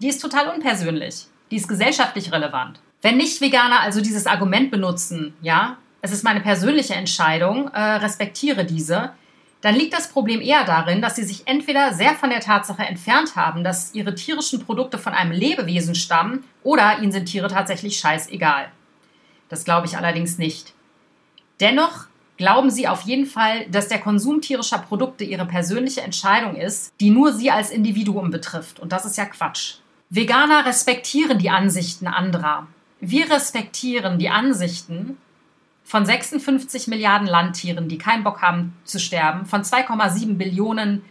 Die 0.00 0.08
ist 0.08 0.20
total 0.20 0.48
unpersönlich. 0.54 1.26
Die 1.50 1.56
ist 1.56 1.68
gesellschaftlich 1.68 2.32
relevant. 2.32 2.80
Wenn 3.02 3.16
Nicht-Veganer 3.16 3.80
also 3.80 4.00
dieses 4.00 4.26
Argument 4.26 4.70
benutzen, 4.70 5.34
ja, 5.40 5.78
es 6.02 6.12
ist 6.12 6.24
meine 6.24 6.40
persönliche 6.40 6.94
Entscheidung, 6.94 7.68
äh, 7.68 7.80
respektiere 7.80 8.64
diese, 8.64 9.12
dann 9.60 9.74
liegt 9.74 9.92
das 9.92 10.08
Problem 10.08 10.40
eher 10.40 10.64
darin, 10.64 11.02
dass 11.02 11.16
sie 11.16 11.24
sich 11.24 11.46
entweder 11.46 11.92
sehr 11.92 12.14
von 12.14 12.30
der 12.30 12.40
Tatsache 12.40 12.82
entfernt 12.82 13.34
haben, 13.34 13.64
dass 13.64 13.94
ihre 13.94 14.14
tierischen 14.14 14.64
Produkte 14.64 14.98
von 14.98 15.12
einem 15.12 15.32
Lebewesen 15.32 15.94
stammen, 15.94 16.44
oder 16.62 17.00
ihnen 17.00 17.12
sind 17.12 17.26
Tiere 17.26 17.48
tatsächlich 17.48 17.98
scheißegal. 17.98 18.68
Das 19.48 19.64
glaube 19.64 19.86
ich 19.86 19.96
allerdings 19.96 20.38
nicht. 20.38 20.74
Dennoch 21.60 22.06
glauben 22.36 22.70
sie 22.70 22.86
auf 22.86 23.02
jeden 23.02 23.26
Fall, 23.26 23.66
dass 23.66 23.88
der 23.88 23.98
Konsum 23.98 24.40
tierischer 24.40 24.78
Produkte 24.78 25.24
ihre 25.24 25.46
persönliche 25.46 26.02
Entscheidung 26.02 26.54
ist, 26.54 26.92
die 27.00 27.10
nur 27.10 27.32
sie 27.32 27.50
als 27.50 27.70
Individuum 27.70 28.30
betrifft. 28.30 28.78
Und 28.78 28.92
das 28.92 29.04
ist 29.04 29.16
ja 29.16 29.24
Quatsch. 29.24 29.76
Veganer 30.10 30.64
respektieren 30.64 31.38
die 31.38 31.50
Ansichten 31.50 32.06
anderer. 32.06 32.66
Wir 33.00 33.30
respektieren 33.30 34.18
die 34.18 34.30
Ansichten 34.30 35.18
von 35.88 36.04
56 36.04 36.86
Milliarden 36.88 37.26
Landtieren, 37.26 37.88
die 37.88 37.96
keinen 37.96 38.22
Bock 38.22 38.42
haben 38.42 38.74
zu 38.84 39.00
sterben, 39.00 39.46
von 39.46 39.62
2,7 39.62 40.36
Billionen 40.36 41.02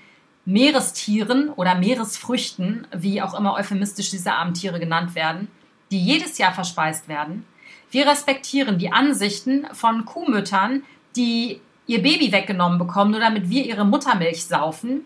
Meerestieren 0.45 1.49
oder 1.49 1.73
Meeresfrüchten, 1.73 2.85
wie 2.95 3.23
auch 3.23 3.33
immer 3.33 3.55
euphemistisch 3.55 4.11
diese 4.11 4.33
armen 4.33 4.53
Tiere 4.53 4.79
genannt 4.79 5.15
werden, 5.15 5.47
die 5.89 5.99
jedes 5.99 6.37
Jahr 6.37 6.53
verspeist 6.53 7.07
werden. 7.07 7.43
Wir 7.89 8.05
respektieren 8.05 8.77
die 8.77 8.91
Ansichten 8.91 9.65
von 9.73 10.05
Kuhmüttern, 10.05 10.83
die 11.15 11.59
ihr 11.87 12.03
Baby 12.03 12.31
weggenommen 12.31 12.77
bekommen, 12.77 13.11
nur 13.11 13.19
damit 13.19 13.49
wir 13.49 13.65
ihre 13.65 13.83
Muttermilch 13.83 14.45
saufen. 14.45 15.01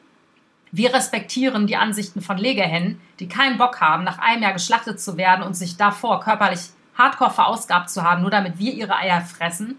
Wir 0.74 0.94
respektieren 0.94 1.66
die 1.66 1.78
Ansichten 1.78 2.20
von 2.20 2.38
Legehennen, 2.38 3.00
die 3.22 3.30
keinen 3.30 3.58
Bock 3.58 3.80
haben, 3.80 4.04
nach 4.04 4.20
einem 4.20 4.44
Jahr 4.44 4.54
geschlachtet 4.54 5.00
zu 5.00 5.16
werden 5.16 5.44
und 5.44 5.54
sich 5.54 5.78
davor 5.78 6.20
körperlich 6.20 6.60
hardcore 6.98 7.32
verausgabt 7.32 7.90
zu 7.90 8.04
haben, 8.04 8.22
nur 8.22 8.32
damit 8.32 8.58
wir 8.60 8.74
ihre 8.74 8.96
Eier 8.96 9.22
fressen. 9.22 9.78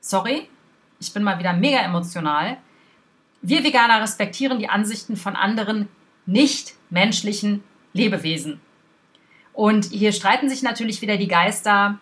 Sorry, 0.00 0.48
ich 0.98 1.12
bin 1.12 1.22
mal 1.22 1.38
wieder 1.38 1.52
mega 1.52 1.78
emotional. 1.78 2.58
Wir 3.42 3.64
Veganer 3.64 4.00
respektieren 4.00 4.58
die 4.58 4.68
Ansichten 4.68 5.16
von 5.16 5.36
anderen 5.36 5.88
nicht 6.26 6.74
menschlichen 6.90 7.62
Lebewesen. 7.92 8.60
Und 9.52 9.86
hier 9.86 10.12
streiten 10.12 10.48
sich 10.48 10.62
natürlich 10.62 11.00
wieder 11.02 11.16
die 11.16 11.28
Geister. 11.28 11.98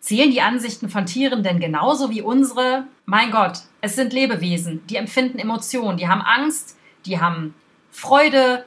Zählen 0.00 0.30
die 0.30 0.42
Ansichten 0.42 0.88
von 0.88 1.06
Tieren 1.06 1.42
denn 1.42 1.58
genauso 1.58 2.10
wie 2.10 2.22
unsere? 2.22 2.86
Mein 3.06 3.30
Gott, 3.30 3.60
es 3.80 3.96
sind 3.96 4.12
Lebewesen, 4.12 4.86
die 4.86 4.96
empfinden 4.96 5.38
Emotionen, 5.38 5.96
die 5.96 6.08
haben 6.08 6.22
Angst, 6.22 6.76
die 7.06 7.20
haben 7.20 7.54
Freude, 7.90 8.64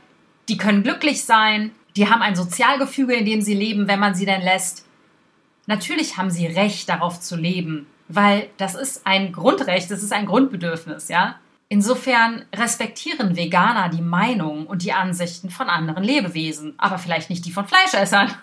die 0.49 0.57
können 0.57 0.83
glücklich 0.83 1.23
sein, 1.23 1.71
die 1.99 2.09
haben 2.09 2.21
ein 2.21 2.37
Sozialgefüge, 2.37 3.13
in 3.13 3.25
dem 3.25 3.41
sie 3.41 3.53
leben, 3.53 3.89
wenn 3.89 3.99
man 3.99 4.15
sie 4.15 4.25
denn 4.25 4.41
lässt. 4.41 4.85
Natürlich 5.65 6.15
haben 6.15 6.29
sie 6.31 6.47
Recht 6.47 6.87
darauf 6.87 7.19
zu 7.19 7.35
leben, 7.35 7.87
weil 8.07 8.47
das 8.55 8.73
ist 8.73 9.05
ein 9.05 9.33
Grundrecht, 9.33 9.91
das 9.91 10.01
ist 10.01 10.13
ein 10.13 10.25
Grundbedürfnis, 10.25 11.09
ja? 11.09 11.35
Insofern 11.67 12.45
respektieren 12.55 13.35
Veganer 13.35 13.89
die 13.89 14.01
Meinung 14.01 14.65
und 14.65 14.83
die 14.83 14.93
Ansichten 14.93 15.49
von 15.49 15.67
anderen 15.67 16.05
Lebewesen, 16.05 16.73
aber 16.77 16.99
vielleicht 16.99 17.29
nicht 17.29 17.45
die 17.45 17.51
von 17.51 17.67
Fleischessern. 17.67 18.33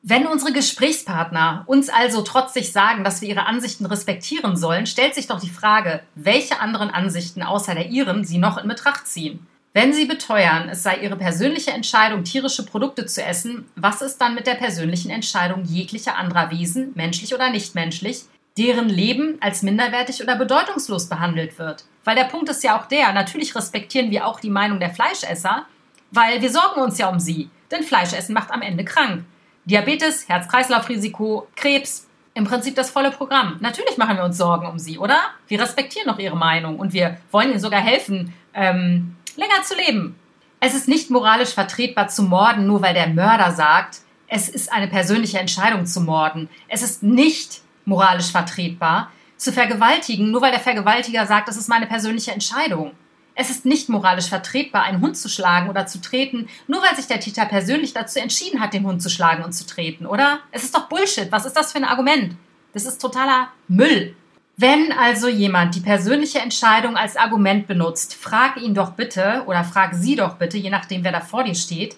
Wenn 0.00 0.28
unsere 0.28 0.52
Gesprächspartner 0.52 1.64
uns 1.66 1.88
also 1.88 2.22
trotzig 2.22 2.70
sagen, 2.70 3.02
dass 3.02 3.20
wir 3.20 3.28
ihre 3.28 3.46
Ansichten 3.46 3.84
respektieren 3.84 4.56
sollen, 4.56 4.86
stellt 4.86 5.16
sich 5.16 5.26
doch 5.26 5.40
die 5.40 5.50
Frage, 5.50 6.04
welche 6.14 6.60
anderen 6.60 6.90
Ansichten 6.90 7.42
außer 7.42 7.74
der 7.74 7.88
ihren 7.88 8.24
sie 8.24 8.38
noch 8.38 8.58
in 8.58 8.68
Betracht 8.68 9.08
ziehen. 9.08 9.44
Wenn 9.72 9.92
sie 9.92 10.04
beteuern, 10.04 10.68
es 10.68 10.82
sei 10.82 10.96
ihre 10.96 11.14
persönliche 11.14 11.70
Entscheidung, 11.70 12.24
tierische 12.24 12.66
Produkte 12.66 13.06
zu 13.06 13.22
essen, 13.22 13.66
was 13.76 14.02
ist 14.02 14.18
dann 14.18 14.34
mit 14.34 14.48
der 14.48 14.56
persönlichen 14.56 15.10
Entscheidung 15.10 15.64
jeglicher 15.64 16.16
anderer 16.16 16.50
Wesen, 16.50 16.90
menschlich 16.96 17.32
oder 17.34 17.50
nichtmenschlich, 17.50 18.22
deren 18.58 18.88
Leben 18.88 19.38
als 19.40 19.62
minderwertig 19.62 20.22
oder 20.22 20.34
bedeutungslos 20.34 21.08
behandelt 21.08 21.56
wird? 21.60 21.84
Weil 22.02 22.16
der 22.16 22.24
Punkt 22.24 22.48
ist 22.48 22.64
ja 22.64 22.80
auch 22.80 22.86
der, 22.86 23.12
natürlich 23.12 23.54
respektieren 23.54 24.10
wir 24.10 24.26
auch 24.26 24.40
die 24.40 24.50
Meinung 24.50 24.80
der 24.80 24.90
Fleischesser, 24.90 25.66
weil 26.10 26.42
wir 26.42 26.50
sorgen 26.50 26.80
uns 26.80 26.98
ja 26.98 27.08
um 27.08 27.20
sie, 27.20 27.48
denn 27.70 27.84
Fleischessen 27.84 28.34
macht 28.34 28.50
am 28.50 28.62
Ende 28.62 28.84
krank. 28.84 29.24
Diabetes, 29.66 30.28
Herz-Kreislauf-Risiko, 30.28 31.46
Krebs, 31.54 32.08
im 32.34 32.44
Prinzip 32.44 32.74
das 32.74 32.90
volle 32.90 33.12
Programm. 33.12 33.58
Natürlich 33.60 33.98
machen 33.98 34.16
wir 34.16 34.24
uns 34.24 34.36
Sorgen 34.36 34.66
um 34.66 34.80
sie, 34.80 34.98
oder? 34.98 35.18
Wir 35.46 35.60
respektieren 35.60 36.08
doch 36.08 36.18
ihre 36.18 36.36
Meinung 36.36 36.80
und 36.80 36.92
wir 36.92 37.18
wollen 37.30 37.50
ihnen 37.50 37.60
sogar 37.60 37.80
helfen, 37.80 38.32
ähm, 38.54 39.16
länger 39.40 39.62
zu 39.64 39.74
leben. 39.74 40.16
Es 40.60 40.74
ist 40.74 40.86
nicht 40.86 41.10
moralisch 41.10 41.54
vertretbar 41.54 42.08
zu 42.08 42.22
morden, 42.22 42.66
nur 42.66 42.82
weil 42.82 42.94
der 42.94 43.08
Mörder 43.08 43.52
sagt, 43.52 44.00
es 44.28 44.48
ist 44.48 44.70
eine 44.70 44.86
persönliche 44.86 45.38
Entscheidung 45.38 45.86
zu 45.86 46.00
morden. 46.02 46.48
Es 46.68 46.82
ist 46.82 47.02
nicht 47.02 47.62
moralisch 47.86 48.30
vertretbar 48.30 49.10
zu 49.38 49.52
vergewaltigen, 49.52 50.30
nur 50.30 50.42
weil 50.42 50.50
der 50.50 50.60
Vergewaltiger 50.60 51.26
sagt, 51.26 51.48
es 51.48 51.56
ist 51.56 51.68
meine 51.68 51.86
persönliche 51.86 52.32
Entscheidung. 52.32 52.92
Es 53.34 53.48
ist 53.48 53.64
nicht 53.64 53.88
moralisch 53.88 54.28
vertretbar, 54.28 54.82
einen 54.82 55.00
Hund 55.00 55.16
zu 55.16 55.30
schlagen 55.30 55.70
oder 55.70 55.86
zu 55.86 56.02
treten, 56.02 56.48
nur 56.66 56.82
weil 56.82 56.94
sich 56.94 57.06
der 57.06 57.20
Täter 57.20 57.46
persönlich 57.46 57.94
dazu 57.94 58.18
entschieden 58.18 58.60
hat, 58.60 58.74
den 58.74 58.84
Hund 58.84 59.00
zu 59.00 59.08
schlagen 59.08 59.42
und 59.42 59.52
zu 59.52 59.66
treten, 59.66 60.04
oder? 60.04 60.40
Es 60.50 60.62
ist 60.62 60.74
doch 60.74 60.88
Bullshit. 60.88 61.32
Was 61.32 61.46
ist 61.46 61.56
das 61.56 61.72
für 61.72 61.78
ein 61.78 61.84
Argument? 61.84 62.36
Das 62.74 62.84
ist 62.84 63.00
totaler 63.00 63.48
Müll. 63.66 64.14
Wenn 64.60 64.92
also 64.92 65.26
jemand 65.26 65.74
die 65.74 65.80
persönliche 65.80 66.38
Entscheidung 66.38 66.94
als 66.94 67.16
Argument 67.16 67.66
benutzt, 67.66 68.14
frag 68.14 68.58
ihn 68.58 68.74
doch 68.74 68.90
bitte 68.90 69.44
oder 69.46 69.64
frag 69.64 69.94
sie 69.94 70.16
doch 70.16 70.34
bitte, 70.34 70.58
je 70.58 70.68
nachdem, 70.68 71.02
wer 71.02 71.12
da 71.12 71.22
vor 71.22 71.44
dir 71.44 71.54
steht, 71.54 71.96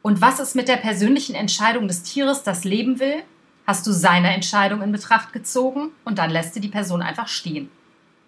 und 0.00 0.20
was 0.20 0.38
ist 0.38 0.54
mit 0.54 0.68
der 0.68 0.76
persönlichen 0.76 1.34
Entscheidung 1.34 1.88
des 1.88 2.04
Tieres, 2.04 2.44
das 2.44 2.62
leben 2.62 3.00
will? 3.00 3.24
Hast 3.66 3.84
du 3.84 3.90
seine 3.90 4.32
Entscheidung 4.32 4.80
in 4.80 4.92
Betracht 4.92 5.32
gezogen 5.32 5.90
und 6.04 6.18
dann 6.18 6.30
lässt 6.30 6.54
du 6.54 6.60
die 6.60 6.68
Person 6.68 7.02
einfach 7.02 7.26
stehen. 7.26 7.68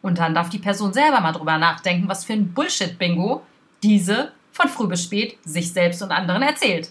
Und 0.03 0.19
dann 0.19 0.35
darf 0.35 0.51
die 0.51 0.59
Person 0.59 0.93
selber 0.93 1.21
mal 1.21 1.31
drüber 1.31 1.57
nachdenken, 1.57 2.09
was 2.09 2.25
für 2.25 2.33
ein 2.33 2.53
Bullshit-Bingo 2.53 3.43
diese 3.85 4.33
von 4.51 4.69
früh 4.69 4.89
bis 4.89 5.05
spät 5.05 5.39
sich 5.45 5.73
selbst 5.73 6.03
und 6.03 6.11
anderen 6.11 6.43
erzählt. 6.43 6.91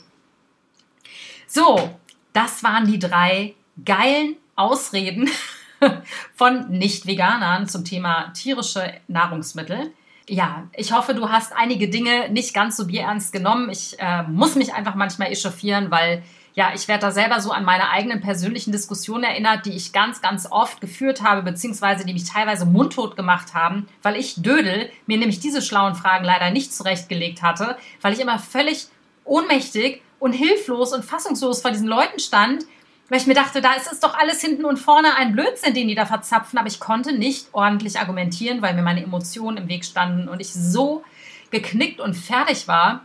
So, 1.46 1.90
das 2.32 2.64
waren 2.64 2.88
die 2.88 3.00
drei 3.00 3.54
geilen 3.84 4.38
Ausreden 4.56 5.30
von 6.36 6.70
Nicht-Veganern 6.70 7.68
zum 7.68 7.86
Thema 7.86 8.32
tierische 8.34 8.94
Nahrungsmittel. 9.08 9.92
Ja, 10.28 10.68
ich 10.74 10.92
hoffe, 10.92 11.16
du 11.16 11.30
hast 11.30 11.54
einige 11.56 11.90
Dinge 11.90 12.30
nicht 12.30 12.54
ganz 12.54 12.78
so 12.78 12.86
bierernst 12.86 13.34
genommen. 13.34 13.70
Ich 13.70 13.98
äh, 14.00 14.24
muss 14.24 14.56
mich 14.56 14.74
einfach 14.74 14.96
manchmal 14.96 15.32
echauffieren, 15.32 15.90
weil 15.90 16.24
ja, 16.54 16.72
ich 16.76 16.88
werde 16.88 17.02
da 17.02 17.12
selber 17.12 17.40
so 17.40 17.52
an 17.52 17.64
meine 17.64 17.90
eigenen 17.90 18.22
persönlichen 18.22 18.72
Diskussionen 18.72 19.24
erinnert, 19.24 19.66
die 19.66 19.72
ich 19.72 19.94
ganz, 19.94 20.22
ganz 20.22 20.48
oft 20.52 20.82
geführt 20.82 21.24
habe, 21.24 21.42
beziehungsweise 21.42 22.06
die 22.06 22.14
mich 22.14 22.26
teilweise 22.26 22.66
mundtot 22.66 23.16
gemacht 23.16 23.54
haben, 23.54 23.88
weil 24.04 24.18
ich 24.18 24.42
Dödel 24.42 24.92
mir 25.06 25.18
nämlich 25.18 25.40
diese 25.40 25.62
schlauen 25.62 25.96
Fragen 25.96 26.26
leider 26.26 26.52
nicht 26.52 26.74
zurechtgelegt 26.74 27.42
hatte, 27.42 27.78
weil 28.02 28.14
ich 28.14 28.20
immer 28.20 28.40
völlig 28.40 28.88
ohnmächtig 29.24 30.02
und 30.20 30.34
hilflos 30.34 30.94
und 30.94 31.06
fassungslos 31.06 31.62
vor 31.62 31.72
diesen 31.72 31.88
Leuten 31.88 32.20
stand, 32.20 32.66
weil 33.10 33.20
ich 33.20 33.28
mir 33.28 33.34
dachte, 33.34 33.62
da 33.62 33.74
ist 33.74 33.92
es 33.92 34.00
doch 34.00 34.18
alles 34.18 34.42
hinten 34.42 34.66
und 34.66 34.78
vorne 34.78 35.16
ein 35.16 35.34
Blödsinn, 35.34 35.74
den 35.74 35.88
die 35.88 35.96
da 35.96 36.06
verzapfen, 36.06 36.58
aber 36.60 36.68
ich 36.68 36.80
konnte 36.80 37.12
nicht 37.12 37.48
ordentlich 37.52 38.00
argumentieren, 38.00 38.62
weil 38.62 38.76
mir 38.76 38.84
meine 38.84 39.04
Emotionen 39.04 39.58
im 39.58 39.68
Weg 39.68 39.84
standen 39.84 40.30
und 40.30 40.40
ich 40.40 40.54
so 40.54 41.04
geknickt 41.52 42.00
und 42.00 42.14
fertig 42.14 42.68
war, 42.68 43.02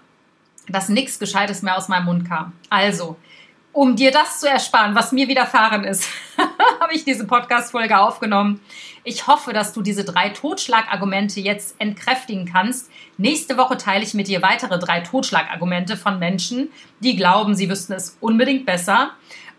dass 0.68 0.88
nichts 0.88 1.18
Gescheites 1.18 1.62
mehr 1.62 1.76
aus 1.76 1.88
meinem 1.88 2.06
Mund 2.06 2.28
kam. 2.28 2.52
Also, 2.70 3.16
um 3.72 3.96
dir 3.96 4.12
das 4.12 4.40
zu 4.40 4.48
ersparen, 4.48 4.94
was 4.94 5.10
mir 5.10 5.26
widerfahren 5.26 5.84
ist, 5.84 6.08
habe 6.80 6.94
ich 6.94 7.04
diese 7.04 7.26
Podcast-Folge 7.26 7.98
aufgenommen. 7.98 8.60
Ich 9.02 9.26
hoffe, 9.26 9.52
dass 9.52 9.72
du 9.72 9.82
diese 9.82 10.04
drei 10.04 10.28
Totschlagargumente 10.28 11.40
jetzt 11.40 11.74
entkräftigen 11.80 12.46
kannst. 12.46 12.90
Nächste 13.18 13.56
Woche 13.56 13.76
teile 13.76 14.04
ich 14.04 14.14
mit 14.14 14.28
dir 14.28 14.42
weitere 14.42 14.78
drei 14.78 15.00
Totschlagargumente 15.00 15.96
von 15.96 16.18
Menschen, 16.18 16.70
die 17.00 17.16
glauben, 17.16 17.54
sie 17.56 17.68
wüssten 17.68 17.94
es 17.94 18.16
unbedingt 18.20 18.64
besser. 18.64 19.10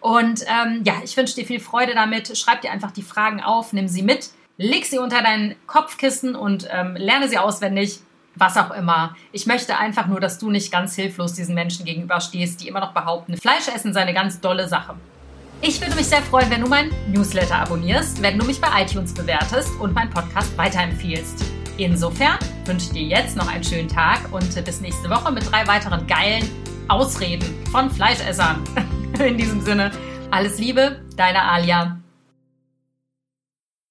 Und 0.05 0.41
ähm, 0.41 0.83
ja, 0.83 0.93
ich 1.03 1.17
wünsche 1.17 1.33
dir 1.33 1.47
viel 1.47 1.59
Freude 1.59 1.95
damit. 1.95 2.37
Schreib 2.37 2.61
dir 2.61 2.69
einfach 2.69 2.91
die 2.91 3.01
Fragen 3.01 3.41
auf, 3.41 3.73
nimm 3.73 3.87
sie 3.87 4.03
mit, 4.03 4.29
leg 4.55 4.85
sie 4.85 4.99
unter 4.99 5.23
dein 5.23 5.55
Kopfkissen 5.65 6.35
und 6.35 6.67
ähm, 6.71 6.95
lerne 6.95 7.27
sie 7.27 7.39
auswendig 7.39 8.01
was 8.35 8.55
auch 8.55 8.69
immer. 8.69 9.15
Ich 9.31 9.47
möchte 9.47 9.79
einfach 9.79 10.05
nur, 10.05 10.19
dass 10.19 10.37
du 10.37 10.51
nicht 10.51 10.71
ganz 10.71 10.93
hilflos 10.93 11.33
diesen 11.33 11.55
Menschen 11.55 11.85
gegenüberstehst, 11.85 12.61
die 12.61 12.67
immer 12.67 12.81
noch 12.81 12.93
behaupten, 12.93 13.35
Fleisch 13.35 13.67
essen 13.67 13.93
sei 13.93 14.01
eine 14.01 14.13
ganz 14.13 14.39
dolle 14.39 14.67
Sache. 14.67 14.93
Ich 15.61 15.81
würde 15.81 15.95
mich 15.95 16.05
sehr 16.05 16.21
freuen, 16.21 16.51
wenn 16.51 16.61
du 16.61 16.67
meinen 16.67 16.91
Newsletter 17.11 17.55
abonnierst, 17.55 18.21
wenn 18.21 18.37
du 18.37 18.45
mich 18.45 18.61
bei 18.61 18.67
iTunes 18.83 19.11
bewertest 19.11 19.71
und 19.79 19.95
meinen 19.95 20.11
Podcast 20.11 20.55
weiterempfiehlst. 20.55 21.43
Insofern 21.77 22.37
wünsche 22.65 22.87
ich 22.87 22.91
dir 22.91 23.03
jetzt 23.03 23.35
noch 23.35 23.47
einen 23.51 23.63
schönen 23.63 23.87
Tag 23.87 24.19
und 24.31 24.53
bis 24.65 24.81
nächste 24.81 25.09
Woche 25.09 25.31
mit 25.31 25.51
drei 25.51 25.65
weiteren 25.65 26.05
geilen 26.05 26.47
Ausreden 26.89 27.65
von 27.71 27.89
Fleischessern. 27.89 28.61
In 29.19 29.37
diesem 29.37 29.61
Sinne, 29.61 29.91
alles 30.31 30.59
Liebe, 30.59 31.01
deine 31.15 31.41
Alia. 31.43 32.04